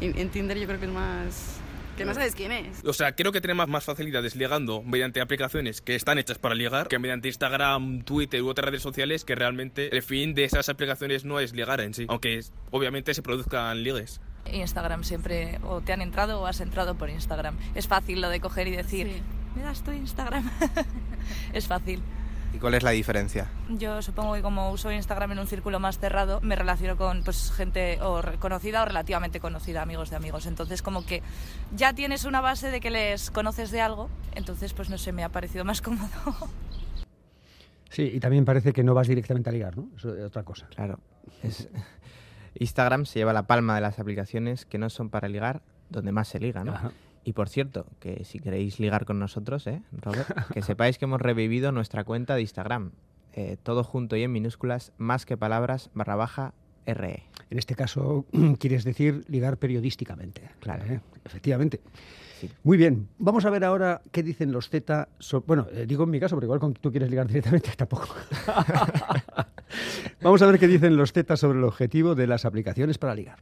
En, 0.00 0.18
en 0.18 0.28
Tinder 0.30 0.58
yo 0.58 0.66
creo 0.66 0.78
que 0.78 0.86
es 0.86 0.92
más... 0.92 1.60
que 1.96 2.04
no 2.04 2.14
sabes 2.14 2.34
quién 2.34 2.52
es. 2.52 2.84
O 2.84 2.92
sea, 2.92 3.14
creo 3.14 3.32
que 3.32 3.40
tenemos 3.40 3.68
más 3.68 3.84
facilidades 3.84 4.36
ligando 4.36 4.82
mediante 4.82 5.20
aplicaciones 5.20 5.80
que 5.80 5.94
están 5.94 6.18
hechas 6.18 6.38
para 6.38 6.54
ligar 6.54 6.88
que 6.88 6.98
mediante 6.98 7.28
Instagram, 7.28 8.02
Twitter 8.02 8.42
u 8.42 8.48
otras 8.48 8.66
redes 8.66 8.82
sociales 8.82 9.24
que 9.24 9.34
realmente 9.34 9.94
el 9.94 10.02
fin 10.02 10.34
de 10.34 10.44
esas 10.44 10.68
aplicaciones 10.68 11.24
no 11.24 11.40
es 11.40 11.54
ligar 11.54 11.80
en 11.80 11.94
sí, 11.94 12.06
aunque 12.08 12.40
obviamente 12.70 13.14
se 13.14 13.22
produzcan 13.22 13.82
ligues. 13.82 14.20
Instagram 14.52 15.04
siempre, 15.04 15.58
o 15.64 15.80
te 15.80 15.92
han 15.92 16.00
entrado 16.02 16.40
o 16.40 16.46
has 16.46 16.60
entrado 16.60 16.94
por 16.96 17.10
Instagram. 17.10 17.56
Es 17.74 17.86
fácil 17.88 18.20
lo 18.20 18.28
de 18.28 18.40
coger 18.40 18.68
y 18.68 18.72
decir, 18.76 19.06
Sí. 19.08 19.22
me 19.56 19.62
das 19.62 19.82
tu 19.82 19.90
Instagram. 19.92 20.50
es 21.52 21.66
fácil. 21.66 22.02
¿Y 22.54 22.58
cuál 22.58 22.72
es 22.74 22.82
la 22.82 22.90
diferencia? 22.92 23.48
Yo 23.68 24.00
supongo 24.00 24.32
que 24.32 24.40
como 24.40 24.70
uso 24.70 24.90
Instagram 24.90 25.32
en 25.32 25.40
un 25.40 25.46
círculo 25.46 25.78
más 25.78 25.98
cerrado, 25.98 26.40
me 26.40 26.56
relaciono 26.56 26.96
con 26.96 27.22
pues, 27.22 27.52
gente 27.52 27.98
o 28.00 28.22
conocida 28.38 28.82
o 28.82 28.86
relativamente 28.86 29.40
conocida, 29.40 29.82
amigos 29.82 30.08
de 30.08 30.16
amigos. 30.16 30.46
Entonces 30.46 30.80
como 30.80 31.04
que 31.04 31.22
ya 31.74 31.92
tienes 31.92 32.24
una 32.24 32.40
base 32.40 32.70
de 32.70 32.80
que 32.80 32.90
les 32.90 33.30
conoces 33.30 33.70
de 33.72 33.82
algo, 33.82 34.08
entonces 34.34 34.72
pues 34.72 34.88
no 34.88 34.96
sé, 34.96 35.12
me 35.12 35.22
ha 35.24 35.28
parecido 35.28 35.64
más 35.66 35.82
cómodo. 35.82 36.08
Sí, 37.90 38.10
y 38.14 38.20
también 38.20 38.44
parece 38.44 38.72
que 38.72 38.82
no 38.82 38.94
vas 38.94 39.08
directamente 39.08 39.50
a 39.50 39.52
ligar, 39.52 39.76
¿no? 39.76 39.88
Eso 39.96 40.14
es 40.16 40.24
otra 40.24 40.42
cosa. 40.42 40.66
Claro. 40.74 40.98
es- 41.42 41.68
Instagram 42.58 43.04
se 43.06 43.18
lleva 43.18 43.32
la 43.32 43.46
palma 43.46 43.74
de 43.74 43.80
las 43.80 43.98
aplicaciones 43.98 44.64
que 44.66 44.78
no 44.78 44.90
son 44.90 45.10
para 45.10 45.28
ligar, 45.28 45.62
donde 45.90 46.12
más 46.12 46.28
se 46.28 46.38
liga, 46.40 46.64
¿no? 46.64 46.72
Ajá. 46.72 46.92
Y 47.24 47.32
por 47.32 47.48
cierto, 47.48 47.86
que 47.98 48.24
si 48.24 48.38
queréis 48.38 48.78
ligar 48.78 49.04
con 49.04 49.18
nosotros, 49.18 49.66
¿eh, 49.66 49.82
Robert? 49.92 50.28
que 50.54 50.62
sepáis 50.62 50.96
que 50.98 51.06
hemos 51.06 51.20
revivido 51.20 51.72
nuestra 51.72 52.04
cuenta 52.04 52.34
de 52.36 52.42
Instagram. 52.42 52.92
Eh, 53.32 53.56
todo 53.62 53.84
junto 53.84 54.16
y 54.16 54.22
en 54.22 54.32
minúsculas, 54.32 54.92
más 54.96 55.26
que 55.26 55.36
palabras, 55.36 55.90
barra 55.94 56.16
baja. 56.16 56.54
RE. 56.86 57.24
En 57.50 57.58
este 57.58 57.74
caso, 57.74 58.24
quieres 58.60 58.84
decir 58.84 59.24
ligar 59.26 59.56
periodísticamente. 59.58 60.48
Claro. 60.60 60.84
¿eh? 60.84 61.00
Efectivamente. 61.24 61.80
Sí. 62.40 62.48
Muy 62.62 62.76
bien, 62.76 63.08
vamos 63.18 63.44
a 63.44 63.50
ver 63.50 63.64
ahora 63.64 64.02
qué 64.12 64.22
dicen 64.22 64.52
los 64.52 64.68
Z. 64.68 65.08
so- 65.18 65.40
bueno, 65.46 65.66
eh, 65.72 65.84
digo 65.86 66.04
en 66.04 66.10
mi 66.10 66.20
caso, 66.20 66.36
pero 66.36 66.46
igual 66.46 66.60
con 66.60 66.74
tú 66.74 66.90
quieres 66.92 67.10
ligar 67.10 67.26
directamente, 67.28 67.70
tampoco. 67.76 68.06
vamos 70.20 70.42
a 70.42 70.46
ver 70.46 70.58
qué 70.58 70.66
dicen 70.66 70.96
los 70.96 71.12
Z 71.12 71.36
sobre 71.36 71.58
el 71.58 71.64
objetivo 71.64 72.14
de 72.14 72.26
las 72.26 72.44
aplicaciones 72.44 72.98
para 72.98 73.14
ligar. 73.14 73.38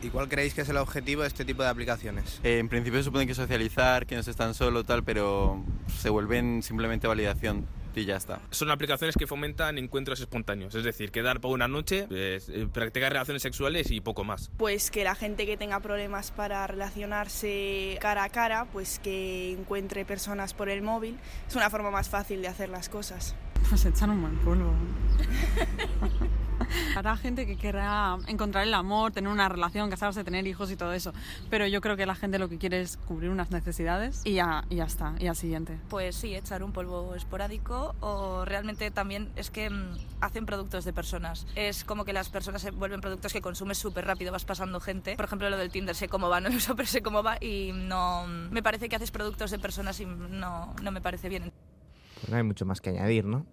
¿Y 0.00 0.10
cuál 0.10 0.28
creéis 0.28 0.54
que 0.54 0.60
es 0.60 0.68
el 0.68 0.76
objetivo 0.76 1.22
de 1.22 1.28
este 1.28 1.44
tipo 1.44 1.62
de 1.62 1.68
aplicaciones? 1.68 2.40
Eh, 2.44 2.58
en 2.58 2.68
principio 2.68 3.00
se 3.00 3.04
supone 3.04 3.26
que 3.26 3.34
socializar, 3.34 4.06
que 4.06 4.14
no 4.14 4.22
se 4.22 4.30
están 4.30 4.54
solo, 4.54 4.84
tal, 4.84 5.02
pero 5.02 5.64
se 5.88 6.08
vuelven 6.08 6.62
simplemente 6.62 7.08
validación 7.08 7.66
y 7.98 8.04
ya 8.04 8.16
está. 8.16 8.40
Son 8.50 8.70
aplicaciones 8.70 9.16
que 9.16 9.26
fomentan 9.26 9.78
encuentros 9.78 10.20
espontáneos, 10.20 10.74
es 10.74 10.84
decir, 10.84 11.10
quedar 11.10 11.40
por 11.40 11.52
una 11.52 11.68
noche, 11.68 12.06
pues, 12.08 12.48
eh, 12.48 12.68
practicar 12.72 13.12
relaciones 13.12 13.42
sexuales 13.42 13.90
y 13.90 14.00
poco 14.00 14.24
más. 14.24 14.50
Pues 14.56 14.90
que 14.90 15.04
la 15.04 15.14
gente 15.14 15.46
que 15.46 15.56
tenga 15.56 15.80
problemas 15.80 16.30
para 16.30 16.66
relacionarse 16.66 17.98
cara 18.00 18.24
a 18.24 18.28
cara, 18.28 18.66
pues 18.72 18.98
que 18.98 19.52
encuentre 19.52 20.04
personas 20.04 20.54
por 20.54 20.68
el 20.68 20.82
móvil. 20.82 21.18
Es 21.48 21.56
una 21.56 21.70
forma 21.70 21.90
más 21.90 22.08
fácil 22.08 22.42
de 22.42 22.48
hacer 22.48 22.68
las 22.68 22.88
cosas. 22.88 23.34
Pues 23.68 23.84
echan 23.84 24.10
un 24.10 24.22
buen 24.22 24.36
polvo. 24.38 24.72
Habrá 26.96 27.16
gente 27.16 27.46
que 27.46 27.56
querrá 27.56 28.18
encontrar 28.26 28.66
el 28.66 28.74
amor, 28.74 29.12
tener 29.12 29.30
una 29.30 29.48
relación, 29.48 29.90
casarse, 29.90 30.24
tener 30.24 30.46
hijos 30.46 30.70
y 30.70 30.76
todo 30.76 30.92
eso. 30.92 31.12
Pero 31.50 31.66
yo 31.66 31.80
creo 31.80 31.96
que 31.96 32.06
la 32.06 32.14
gente 32.14 32.38
lo 32.38 32.48
que 32.48 32.58
quiere 32.58 32.80
es 32.80 32.96
cubrir 32.96 33.30
unas 33.30 33.50
necesidades 33.50 34.22
y 34.24 34.34
ya, 34.34 34.64
y 34.68 34.76
ya 34.76 34.84
está. 34.84 35.14
Y 35.18 35.26
al 35.26 35.36
siguiente. 35.36 35.78
Pues 35.88 36.16
sí, 36.16 36.34
echar 36.34 36.62
un 36.62 36.72
polvo 36.72 37.14
esporádico 37.14 37.94
o 38.00 38.44
realmente 38.44 38.90
también 38.90 39.30
es 39.36 39.50
que 39.50 39.70
mm, 39.70 39.98
hacen 40.20 40.46
productos 40.46 40.84
de 40.84 40.92
personas. 40.92 41.46
Es 41.54 41.84
como 41.84 42.04
que 42.04 42.12
las 42.12 42.28
personas 42.28 42.62
se 42.62 42.70
vuelven 42.70 43.00
productos 43.00 43.32
que 43.32 43.40
consumes 43.40 43.78
súper 43.78 44.06
rápido, 44.06 44.32
vas 44.32 44.44
pasando 44.44 44.80
gente. 44.80 45.16
Por 45.16 45.24
ejemplo, 45.24 45.48
lo 45.50 45.56
del 45.56 45.70
Tinder, 45.70 45.94
sé 45.94 46.08
cómo 46.08 46.28
va, 46.28 46.40
no 46.40 46.48
lo 46.48 46.56
uso, 46.56 46.76
pero 46.76 46.88
sé 46.88 47.02
cómo 47.02 47.22
va 47.22 47.36
y 47.40 47.72
no... 47.72 48.26
Me 48.26 48.62
parece 48.62 48.88
que 48.88 48.96
haces 48.96 49.10
productos 49.10 49.50
de 49.50 49.58
personas 49.58 50.00
y 50.00 50.06
no, 50.06 50.74
no 50.82 50.90
me 50.90 51.00
parece 51.00 51.28
bien. 51.28 51.52
Pues 52.20 52.30
no 52.30 52.36
hay 52.36 52.42
mucho 52.42 52.66
más 52.66 52.80
que 52.80 52.90
añadir, 52.90 53.24
¿no? 53.24 53.46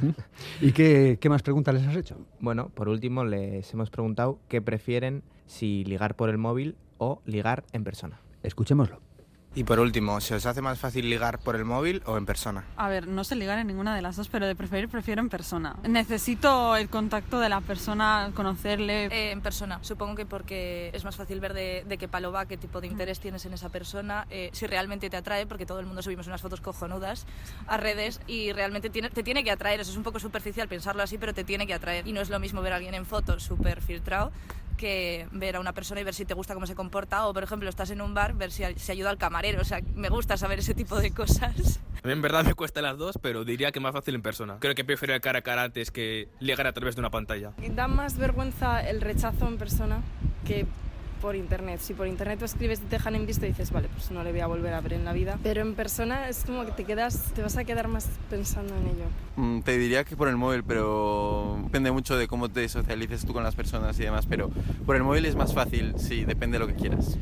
¿Y 0.60 0.72
qué, 0.72 1.18
qué 1.20 1.28
más 1.28 1.42
preguntas 1.42 1.74
les 1.74 1.86
has 1.86 1.96
hecho? 1.96 2.16
Bueno, 2.40 2.68
por 2.70 2.88
último 2.88 3.24
les 3.24 3.72
hemos 3.72 3.90
preguntado 3.90 4.38
qué 4.48 4.62
prefieren 4.62 5.22
si 5.46 5.84
ligar 5.84 6.16
por 6.16 6.28
el 6.30 6.38
móvil 6.38 6.76
o 6.98 7.20
ligar 7.24 7.64
en 7.72 7.84
persona. 7.84 8.20
Escuchémoslo. 8.42 9.05
Y 9.56 9.64
por 9.64 9.80
último, 9.80 10.20
¿se 10.20 10.34
os 10.34 10.44
hace 10.44 10.60
más 10.60 10.78
fácil 10.78 11.08
ligar 11.08 11.38
por 11.38 11.56
el 11.56 11.64
móvil 11.64 12.02
o 12.04 12.18
en 12.18 12.26
persona? 12.26 12.64
A 12.76 12.90
ver, 12.90 13.08
no 13.08 13.24
sé 13.24 13.36
ligar 13.36 13.58
en 13.58 13.66
ninguna 13.66 13.96
de 13.96 14.02
las 14.02 14.14
dos, 14.16 14.28
pero 14.28 14.46
de 14.46 14.54
preferir 14.54 14.86
prefiero 14.90 15.22
en 15.22 15.30
persona. 15.30 15.76
Necesito 15.88 16.76
el 16.76 16.90
contacto 16.90 17.40
de 17.40 17.48
la 17.48 17.62
persona, 17.62 18.32
conocerle. 18.34 19.06
Eh, 19.06 19.30
en 19.32 19.40
persona, 19.40 19.78
supongo 19.80 20.14
que 20.14 20.26
porque 20.26 20.90
es 20.92 21.04
más 21.06 21.16
fácil 21.16 21.40
ver 21.40 21.54
de, 21.54 21.84
de 21.88 21.96
qué 21.96 22.06
palo 22.06 22.32
va, 22.32 22.44
qué 22.44 22.58
tipo 22.58 22.82
de 22.82 22.86
interés 22.88 23.18
tienes 23.18 23.46
en 23.46 23.54
esa 23.54 23.70
persona, 23.70 24.26
eh, 24.28 24.50
si 24.52 24.66
realmente 24.66 25.08
te 25.08 25.16
atrae, 25.16 25.46
porque 25.46 25.64
todo 25.64 25.80
el 25.80 25.86
mundo 25.86 26.02
subimos 26.02 26.26
unas 26.26 26.42
fotos 26.42 26.60
cojonudas 26.60 27.24
a 27.66 27.78
redes 27.78 28.20
y 28.26 28.52
realmente 28.52 28.90
tiene- 28.90 29.08
te 29.08 29.22
tiene 29.22 29.42
que 29.42 29.50
atraer. 29.50 29.80
Eso 29.80 29.90
es 29.90 29.96
un 29.96 30.02
poco 30.02 30.20
superficial 30.20 30.68
pensarlo 30.68 31.02
así, 31.02 31.16
pero 31.16 31.32
te 31.32 31.44
tiene 31.44 31.66
que 31.66 31.72
atraer. 31.72 32.06
Y 32.06 32.12
no 32.12 32.20
es 32.20 32.28
lo 32.28 32.38
mismo 32.38 32.60
ver 32.60 32.74
a 32.74 32.76
alguien 32.76 32.92
en 32.92 33.06
fotos 33.06 33.42
súper 33.42 33.80
filtrado 33.80 34.32
que 34.76 35.26
ver 35.32 35.56
a 35.56 35.60
una 35.60 35.72
persona 35.72 36.00
y 36.00 36.04
ver 36.04 36.14
si 36.14 36.24
te 36.24 36.34
gusta 36.34 36.54
cómo 36.54 36.66
se 36.66 36.74
comporta 36.74 37.26
o 37.26 37.34
por 37.34 37.42
ejemplo 37.42 37.68
estás 37.68 37.90
en 37.90 38.00
un 38.00 38.14
bar 38.14 38.34
ver 38.34 38.52
si, 38.52 38.62
si 38.76 38.92
ayuda 38.92 39.10
al 39.10 39.18
camarero 39.18 39.60
o 39.60 39.64
sea 39.64 39.80
me 39.94 40.08
gusta 40.08 40.36
saber 40.36 40.58
ese 40.58 40.74
tipo 40.74 40.98
de 40.98 41.10
cosas 41.12 41.80
A 42.02 42.06
mí 42.06 42.12
en 42.12 42.22
verdad 42.22 42.44
me 42.44 42.54
cuesta 42.54 42.80
las 42.82 42.96
dos, 42.98 43.18
pero 43.20 43.44
diría 43.44 43.72
que 43.72 43.80
más 43.80 43.92
fácil 43.92 44.14
en 44.14 44.22
persona. 44.22 44.58
Creo 44.60 44.76
que 44.76 44.84
prefiero 44.84 45.14
el 45.14 45.20
cara 45.20 45.40
a 45.40 45.42
cara 45.42 45.64
antes 45.64 45.90
que 45.90 46.28
ligar 46.38 46.66
a 46.66 46.72
través 46.72 46.94
de 46.94 47.00
una 47.00 47.10
pantalla. 47.10 47.52
Da 47.74 47.88
más 47.88 48.16
vergüenza 48.16 48.86
el 48.88 49.00
rechazo 49.00 49.48
en 49.48 49.58
persona 49.58 50.02
que 50.46 50.66
por 51.20 51.36
internet. 51.36 51.80
Si 51.80 51.94
por 51.94 52.06
internet 52.06 52.38
tú 52.38 52.44
escribes 52.44 52.80
y 52.80 52.82
te 52.84 52.96
dejan 52.96 53.14
en 53.14 53.26
visto, 53.26 53.44
dices, 53.46 53.70
vale, 53.70 53.88
pues 53.88 54.10
no 54.10 54.22
le 54.24 54.30
voy 54.32 54.40
a 54.40 54.46
volver 54.46 54.72
a 54.74 54.80
ver 54.80 54.94
en 54.94 55.04
la 55.04 55.12
vida. 55.12 55.38
Pero 55.42 55.60
en 55.62 55.74
persona 55.74 56.28
es 56.28 56.44
como 56.44 56.64
que 56.64 56.72
te 56.72 56.84
quedas, 56.84 57.32
te 57.34 57.42
vas 57.42 57.56
a 57.56 57.64
quedar 57.64 57.88
más 57.88 58.08
pensando 58.30 58.74
en 58.76 58.86
ello. 58.86 59.04
Mm, 59.36 59.60
Te 59.62 59.76
diría 59.78 60.04
que 60.04 60.16
por 60.16 60.28
el 60.28 60.36
móvil, 60.36 60.64
pero 60.64 61.58
depende 61.64 61.90
mucho 61.90 62.16
de 62.16 62.26
cómo 62.28 62.48
te 62.48 62.68
socialices 62.68 63.24
tú 63.26 63.32
con 63.32 63.42
las 63.44 63.54
personas 63.54 63.98
y 63.98 64.02
demás, 64.04 64.26
pero 64.26 64.50
por 64.84 64.96
el 64.96 65.02
móvil 65.02 65.24
es 65.26 65.36
más 65.36 65.52
fácil, 65.54 65.94
sí, 65.98 66.24
depende 66.24 66.58
de 66.58 66.66
lo 66.66 66.68
que 66.68 66.74
quieras. 66.74 67.18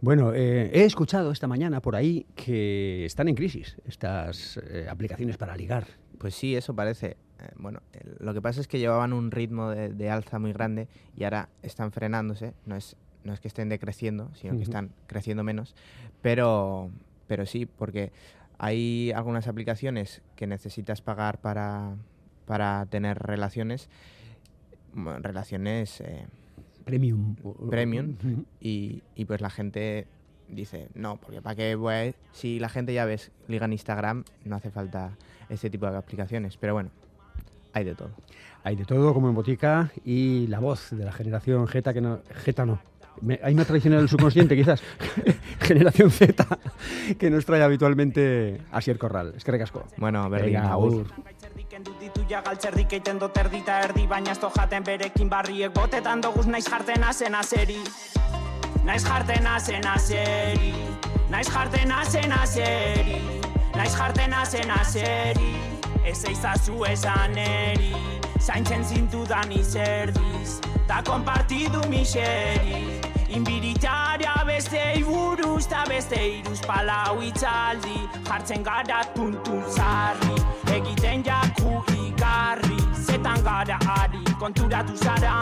Bueno, 0.00 0.32
eh, 0.34 0.70
he 0.74 0.84
escuchado 0.84 1.30
esta 1.30 1.46
mañana 1.46 1.80
por 1.80 1.94
ahí 1.94 2.26
que 2.34 3.04
están 3.04 3.28
en 3.28 3.36
crisis 3.36 3.76
estas 3.86 4.58
eh, 4.68 4.86
aplicaciones 4.90 5.36
para 5.36 5.56
ligar. 5.56 5.86
Pues 6.18 6.34
sí, 6.34 6.56
eso 6.56 6.74
parece. 6.74 7.16
Eh, 7.38 7.50
bueno, 7.56 7.80
lo 8.18 8.34
que 8.34 8.42
pasa 8.42 8.60
es 8.60 8.66
que 8.66 8.80
llevaban 8.80 9.12
un 9.12 9.30
ritmo 9.30 9.70
de, 9.70 9.90
de 9.90 10.10
alza 10.10 10.40
muy 10.40 10.52
grande 10.52 10.88
y 11.16 11.22
ahora 11.22 11.48
están 11.62 11.92
frenándose. 11.92 12.52
No 12.66 12.74
es 12.74 12.96
no 13.24 13.32
es 13.32 13.40
que 13.40 13.48
estén 13.48 13.68
decreciendo, 13.68 14.30
sino 14.34 14.56
que 14.56 14.62
están 14.64 14.90
creciendo 15.06 15.44
menos, 15.44 15.74
pero, 16.22 16.90
pero 17.26 17.46
sí, 17.46 17.66
porque 17.66 18.12
hay 18.58 19.12
algunas 19.12 19.48
aplicaciones 19.48 20.22
que 20.36 20.46
necesitas 20.46 21.00
pagar 21.02 21.40
para, 21.40 21.96
para 22.46 22.86
tener 22.86 23.18
relaciones, 23.18 23.88
bueno, 24.94 25.18
relaciones 25.20 26.00
eh, 26.00 26.26
Premium. 26.84 27.36
premium, 27.70 28.16
y, 28.60 29.02
y 29.14 29.24
pues 29.24 29.40
la 29.40 29.50
gente 29.50 30.06
dice, 30.48 30.88
no, 30.94 31.16
porque 31.16 31.40
para 31.40 31.54
qué 31.54 31.74
voy 31.76 31.94
a- 31.94 32.14
Si 32.32 32.58
la 32.58 32.68
gente 32.68 32.92
ya 32.92 33.04
ves, 33.04 33.30
liga 33.48 33.66
en 33.66 33.72
Instagram, 33.72 34.24
no 34.44 34.56
hace 34.56 34.70
falta 34.70 35.16
este 35.48 35.70
tipo 35.70 35.88
de 35.90 35.96
aplicaciones, 35.96 36.56
pero 36.56 36.74
bueno, 36.74 36.90
hay 37.72 37.84
de 37.84 37.94
todo. 37.94 38.10
Hay 38.64 38.76
de 38.76 38.84
todo, 38.84 39.14
como 39.14 39.28
en 39.28 39.34
botica, 39.34 39.90
y 40.04 40.46
la 40.48 40.58
voz 40.60 40.90
de 40.90 41.04
la 41.04 41.12
generación 41.12 41.66
Z, 41.68 41.94
que 41.94 42.00
no. 42.00 42.20
Jeta 42.44 42.66
no. 42.66 42.80
Me- 43.20 43.38
hay 43.42 43.54
una 43.54 43.64
tradición 43.64 43.94
en 43.94 44.00
el 44.00 44.08
subconsciente, 44.08 44.56
quizás. 44.56 44.82
generación 45.60 46.10
Z, 46.10 46.46
que 47.18 47.30
nos 47.30 47.44
trae 47.44 47.62
habitualmente 47.62 48.60
Asier 48.72 48.98
Corral. 48.98 49.34
Es 49.36 49.44
que 49.44 49.52
recasco. 49.52 49.84
Bueno, 49.96 50.28
Venga, 50.30 50.70
agur. 50.72 50.92
agur. 50.92 51.06
Kendu 51.72 51.94
ditu 51.98 52.20
ja 52.28 52.42
galtzerdik 52.44 52.90
eiten 52.92 53.16
dut 53.18 53.36
erdita 53.40 53.78
erdi 53.80 54.02
Baina 54.06 54.34
ez 54.34 54.38
do 54.42 54.50
jaten 54.52 54.84
berekin 54.84 55.30
barriek 55.32 55.72
botetan 55.72 56.20
doguz 56.20 56.44
naiz 56.46 56.66
jarten 56.68 57.00
azen 57.08 57.34
azeri 57.34 57.78
Naiz 58.84 59.00
jarten 59.06 59.46
azen 59.46 59.86
azeri 59.88 60.74
Naiz 61.30 61.48
jarten 61.48 61.92
azen 61.96 62.32
azeri 62.36 63.16
Naiz 63.74 63.94
jarten 63.96 64.34
azen 64.36 64.70
azeri 64.70 65.48
Ez 66.04 66.18
eizazu 66.28 66.84
esan 66.84 67.38
eri 67.40 67.94
Zaintzen 68.38 68.84
zintudan 68.84 69.50
izerdiz 69.56 70.58
Ta 70.86 71.00
kompartidu 71.02 71.80
miseri 71.88 72.91
Inbiritaria 73.34 74.44
beste 74.44 75.02
buruz 75.04 75.66
Ta 75.66 75.84
beste 75.88 76.20
iruz 76.38 76.60
palau 76.60 77.22
itzaldi. 77.22 78.08
Jartzen 78.28 78.62
gara 78.62 79.02
tuntun 79.14 79.62
zarri 79.68 80.36
Egiten 80.72 81.24
jaku 81.24 81.82
igarri. 81.96 82.78
Zetan 82.94 83.42
gara 83.44 83.78
ari 83.96 84.24
konturatu 84.38 84.96
zara. 84.96 85.36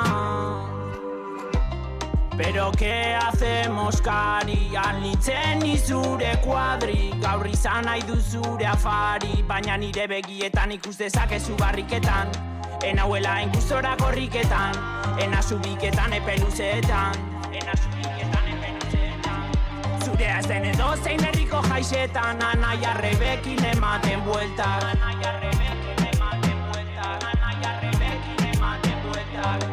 Pero 2.37 2.71
¿qué 2.73 3.19
hacemos, 3.21 4.01
Kari? 4.01 4.75
Alnitzen 4.77 5.67
izure 5.67 6.39
kuadri. 6.45 7.13
Gaur 7.21 7.47
izan 7.47 7.85
nahi 7.85 8.03
du 8.07 8.17
zure 8.17 8.67
afari. 8.67 9.43
Baina 9.49 9.77
nire 9.77 10.07
begietan 10.09 10.73
ikus 10.73 10.97
dezakezu 10.99 11.57
barriketan. 11.59 12.31
Enauela 12.83 13.43
ingustora 13.43 13.97
korriketan 14.01 14.73
Ena 15.21 15.43
zubiketan 15.43 16.15
epeluzeetan 16.17 17.40
Ena 17.71 17.83
zubiketan 17.83 18.49
epeluzeetan 18.49 19.53
Zurea 20.05 20.39
ez 20.39 20.49
den 20.49 20.65
edo 20.65 20.89
zein 21.05 21.25
herriko 21.25 21.63
jaixetan 21.69 22.43
Anaia 22.43 22.95
rebekin 22.95 23.65
ematen 23.65 24.23
bueltak 24.27 24.85
Anaia 24.89 25.33
rebekin 25.41 26.07
ematen 26.09 26.59
bueltak 26.67 27.25
Anaia 27.31 27.81
rebekin 27.81 28.47
ematen 28.55 29.03
bueltak 29.07 29.67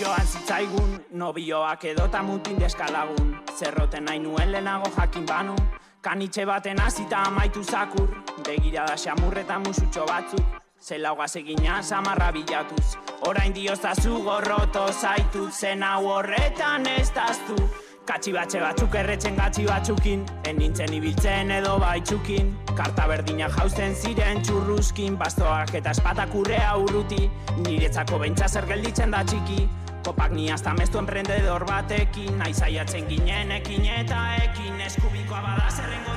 Joan 0.00 0.26
zitzaigun, 0.26 0.98
nobioak 1.10 1.84
edota 1.84 2.22
mutin 2.22 2.58
deskalagun. 2.60 3.38
Zerroten 3.58 4.04
nahi 4.04 4.18
nuen 4.18 4.52
lehenago 4.52 4.90
jakin 4.96 5.26
banu. 5.26 5.54
Kanitxe 6.02 6.46
baten 6.46 6.82
hasita 6.82 7.22
amaitu 7.22 7.64
zakur. 7.64 8.10
Begirada 8.44 8.96
xamurreta 8.96 9.58
musutxo 9.58 10.06
batzuk 10.06 10.63
Zelauga 10.84 11.24
egina 11.40 11.78
samarra 11.80 12.26
bilatuz 12.30 12.98
Orain 13.24 13.54
dioztazu 13.56 14.18
gorroto 14.20 14.82
zaitut. 14.92 15.50
Zen 15.50 15.82
hau 15.82 16.02
horretan 16.10 16.84
ez 16.90 17.08
daztu. 17.16 17.56
Katxi 18.04 18.34
batxe 18.36 18.60
batzuk 18.60 18.98
erretzen 19.00 19.38
gatxi 19.38 19.64
batzukin. 19.64 20.26
En 20.44 20.58
nintzen 20.60 20.92
ibiltzen 20.92 21.54
edo 21.56 21.78
baitzukin. 21.80 22.52
Karta 22.76 23.06
berdina 23.08 23.48
jausten 23.54 23.96
ziren 23.96 24.42
txurruskin. 24.44 25.16
Bastoak 25.16 25.72
eta 25.80 25.94
espatak 25.96 26.36
urrea 26.36 26.74
urruti. 26.76 27.30
Niretzako 27.64 28.20
bentsa 28.26 28.50
zer 28.52 28.68
gelditzen 28.68 29.16
da 29.16 29.24
txiki. 29.24 29.64
Kopak 30.04 30.36
ni 30.36 30.50
hasta 30.52 30.76
mestu 30.76 31.00
emprendedor 31.00 31.64
batekin. 31.64 32.36
Naiz 32.42 32.58
aiatzen 32.60 33.08
ginen 33.08 33.56
ekin 33.56 33.88
eta 34.02 34.26
ekin. 34.42 34.76
Eskubikoa 34.90 35.40
bada 35.48 35.72
zerrengo 35.72 36.13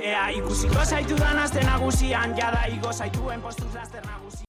Ea 0.00 0.30
ikusiko 0.32 0.84
zaitu 0.84 1.16
dan 1.20 1.38
azte 1.38 1.64
nagusian 1.64 2.32
Jada 2.38 2.66
igo 2.72 2.92
zaituen 2.92 3.40
postuz 3.44 3.74
laster 3.74 4.06
nagusian 4.06 4.46